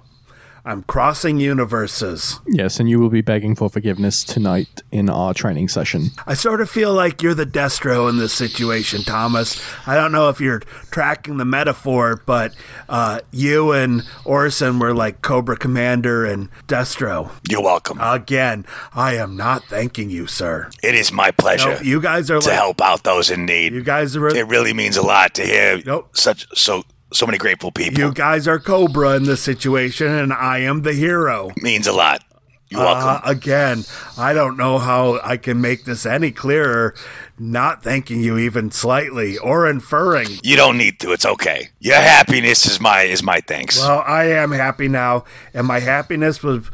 I'm 0.67 0.83
crossing 0.85 1.39
universes. 1.41 2.41
Yes, 2.47 2.81
and 2.81 2.89
you 2.89 2.99
will 2.99 3.11
be 3.11 3.21
begging 3.21 3.55
for 3.55 3.69
forgiveness 3.69 4.25
tonight 4.25 4.83
in 4.91 5.11
our 5.11 5.35
training 5.35 5.69
session. 5.69 6.11
I 6.27 6.33
sort 6.35 6.63
of 6.63 6.71
feel 6.71 6.95
like 6.95 7.23
you're 7.23 7.35
the 7.35 7.45
Destro 7.45 8.09
in 8.09 8.17
this 8.17 8.33
situation, 8.33 9.03
Thomas. 9.03 9.63
I 9.87 9.95
don't 9.95 10.11
know 10.11 10.31
if 10.31 10.41
you're 10.41 10.61
tracking 10.91 11.37
the 11.37 11.45
metaphor, 11.45 12.23
but 12.25 12.55
uh, 12.89 13.21
you 13.31 13.73
and 13.73 14.05
Orson 14.25 14.79
were 14.79 14.95
like 14.95 15.21
Cobra 15.21 15.57
Commander 15.57 16.25
and 16.25 16.49
Destro. 16.67 17.31
You're 17.49 17.63
welcome. 17.63 17.99
Again, 18.01 18.65
I 18.95 19.17
am 19.17 19.37
not 19.37 19.65
thanking 19.65 20.09
you, 20.09 20.27
sir. 20.27 20.71
It 20.83 20.95
is 20.95 21.13
my 21.13 21.31
pleasure. 21.31 21.75
Nope, 21.75 21.85
you 21.85 22.01
guys 22.01 22.31
are 22.31 22.41
to 22.41 22.49
like, 22.49 22.57
help 22.57 22.81
out 22.81 23.05
those 23.05 23.31
in 23.31 23.45
need. 23.45 23.75
You 23.75 23.83
guys 23.83 24.17
are. 24.17 24.29
It 24.29 24.47
really 24.47 24.73
means 24.73 24.97
a 24.97 25.03
lot 25.03 25.35
to 25.35 25.45
hear 25.45 25.83
Nope. 25.85 26.17
such 26.17 26.47
so 26.57 26.85
so 27.15 27.27
many 27.27 27.39
grateful 27.39 27.71
people. 27.73 27.99
You 27.99 28.13
guys 28.13 28.47
are 28.49 28.59
Cobra 28.59 29.15
in 29.17 29.25
this 29.25 29.41
situation, 29.43 30.09
and 30.09 30.33
I 30.33 30.59
am 30.59 30.83
the 30.83 30.93
hero. 30.93 31.51
means 31.63 31.87
a 31.87 31.93
lot. 31.93 32.23
You're 32.71 32.81
Uh, 32.81 32.85
welcome. 32.95 33.31
again, 33.31 33.85
I 34.19 34.33
don't 34.33 34.57
know 34.57 34.79
how 34.79 35.21
I 35.23 35.37
can 35.37 35.61
make 35.61 35.85
this 35.85 36.05
any 36.07 36.31
clearer, 36.33 36.95
not 37.39 37.85
thanking 37.85 38.21
you 38.21 38.37
even 38.39 38.71
slightly 38.73 39.39
or 39.39 39.69
inferring. 39.69 40.29
you 40.43 40.57
don't 40.57 40.77
need 40.79 40.99
to. 41.01 41.13
It's 41.13 41.27
okay. 41.27 41.69
Your 41.79 41.97
happiness 41.97 42.67
is 42.67 42.81
my 42.81 43.03
is 43.03 43.23
my 43.23 43.41
thanks. 43.47 43.79
Well, 43.79 44.03
I 44.07 44.25
am 44.25 44.51
happy 44.53 44.89
now, 44.89 45.25
and 45.53 45.67
my 45.67 45.81
happiness 45.81 46.43
was 46.43 46.65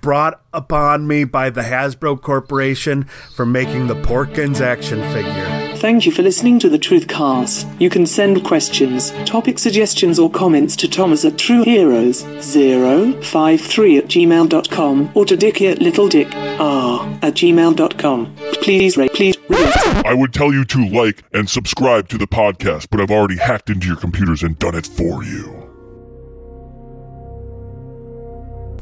brought 0.00 0.40
upon 0.54 1.06
me 1.06 1.24
by 1.24 1.50
the 1.50 1.62
Hasbro 1.62 2.20
Corporation 2.22 3.04
for 3.34 3.44
making 3.44 3.88
the 3.88 3.94
Porkins 3.96 4.60
action 4.60 5.02
figure. 5.12 5.61
Thank 5.82 6.06
you 6.06 6.12
for 6.12 6.22
listening 6.22 6.60
to 6.60 6.68
the 6.68 6.78
Truth 6.78 7.08
Cast. 7.08 7.66
You 7.80 7.90
can 7.90 8.06
send 8.06 8.44
questions, 8.44 9.10
topic 9.24 9.58
suggestions, 9.58 10.16
or 10.16 10.30
comments 10.30 10.76
to 10.76 10.88
Thomas 10.88 11.24
at 11.24 11.32
TrueHeroes053 11.32 13.98
at 13.98 14.04
gmail.com 14.04 15.10
or 15.12 15.24
to 15.24 15.36
Dickie 15.36 15.66
at 15.66 15.80
LittleDickR 15.80 17.24
at 17.24 17.34
gmail.com. 17.34 18.36
Please 18.62 18.96
rate, 18.96 19.12
please 19.12 19.36
rate. 19.48 20.06
I 20.06 20.14
would 20.14 20.32
tell 20.32 20.52
you 20.52 20.64
to 20.66 20.86
like 20.86 21.24
and 21.32 21.50
subscribe 21.50 22.06
to 22.10 22.16
the 22.16 22.28
podcast, 22.28 22.86
but 22.88 23.00
I've 23.00 23.10
already 23.10 23.38
hacked 23.38 23.68
into 23.68 23.88
your 23.88 23.96
computers 23.96 24.44
and 24.44 24.56
done 24.60 24.76
it 24.76 24.86
for 24.86 25.24
you. 25.24 25.61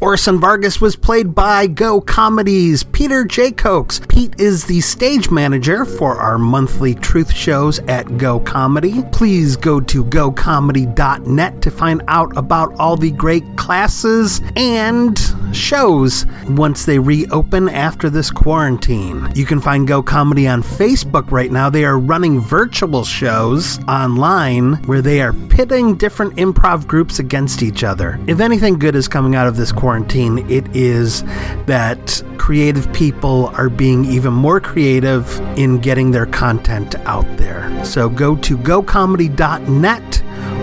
Orson 0.01 0.41
Vargas 0.41 0.81
was 0.81 0.97
played 0.97 1.35
by 1.35 1.67
Go 1.67 2.01
Comedies 2.01 2.85
Peter 2.85 3.23
J. 3.23 3.53
Cokes. 3.53 4.01
Pete 4.09 4.41
is 4.41 4.65
the 4.65 4.81
stage 4.81 5.31
manager 5.31 5.85
for 5.85 6.17
our 6.17 6.39
monthly 6.39 6.95
truth 6.95 7.31
shows 7.31 7.81
at 7.81 8.17
Go 8.17 8.41
Comedy. 8.41 9.03
Please 9.13 9.57
go 9.57 9.79
to 9.79 10.03
gocomedy.net 10.03 11.61
to 11.61 11.71
find 11.71 12.03
out 12.09 12.35
about 12.39 12.75
all 12.77 12.97
the 12.97 13.11
great 13.11 13.45
classes 13.59 14.41
and 14.57 15.21
shows 15.53 16.25
once 16.49 16.87
they 16.87 16.99
reopen 16.99 17.69
after 17.69 18.09
this 18.09 18.31
quarantine. 18.31 19.31
You 19.35 19.45
can 19.45 19.61
find 19.61 19.87
Go 19.87 20.03
Comedy 20.03 20.49
on 20.49 20.63
Facebook 20.63 21.31
right 21.31 21.53
now. 21.53 21.69
They 21.69 21.85
are 21.85 21.99
running 21.99 22.41
virtual 22.41 23.05
shows 23.05 23.79
online 23.87 24.75
where 24.85 25.03
they 25.03 25.21
are 25.21 25.35
pitting 25.51 25.97
different 25.97 26.37
improv 26.37 26.87
groups 26.87 27.19
against 27.19 27.63
each 27.63 27.85
other. 27.85 28.19
If 28.27 28.41
anything 28.41 28.79
good 28.79 28.97
is 28.97 29.09
coming 29.09 29.35
out 29.35 29.47
of 29.47 29.57
this 29.57 29.73
quarantine, 29.91 30.49
it 30.49 30.65
is 30.77 31.25
that 31.67 32.23
creative 32.39 32.93
people 32.93 33.49
are 33.57 33.69
being 33.69 34.05
even 34.05 34.33
more 34.33 34.61
creative 34.61 35.41
in 35.59 35.81
getting 35.81 36.13
their 36.13 36.27
content 36.27 36.95
out 37.07 37.27
there. 37.39 37.85
So 37.85 38.09
go 38.09 38.37
to 38.37 38.57
gocomedy.net 38.57 40.23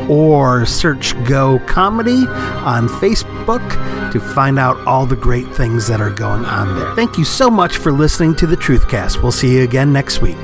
or 0.09 0.65
search 0.65 1.13
Go 1.25 1.59
Comedy 1.67 2.25
on 2.63 2.87
Facebook 2.87 3.69
to 4.13 4.19
find 4.21 4.57
out 4.57 4.77
all 4.87 5.05
the 5.05 5.17
great 5.17 5.47
things 5.53 5.87
that 5.87 5.99
are 5.99 6.09
going 6.09 6.45
on 6.45 6.79
there. 6.79 6.95
Thank 6.95 7.17
you 7.17 7.25
so 7.25 7.49
much 7.49 7.75
for 7.75 7.91
listening 7.91 8.33
to 8.37 8.47
the 8.47 8.55
Truthcast. 8.55 9.21
We'll 9.21 9.33
see 9.33 9.57
you 9.57 9.63
again 9.63 9.91
next 9.91 10.21
week. 10.21 10.37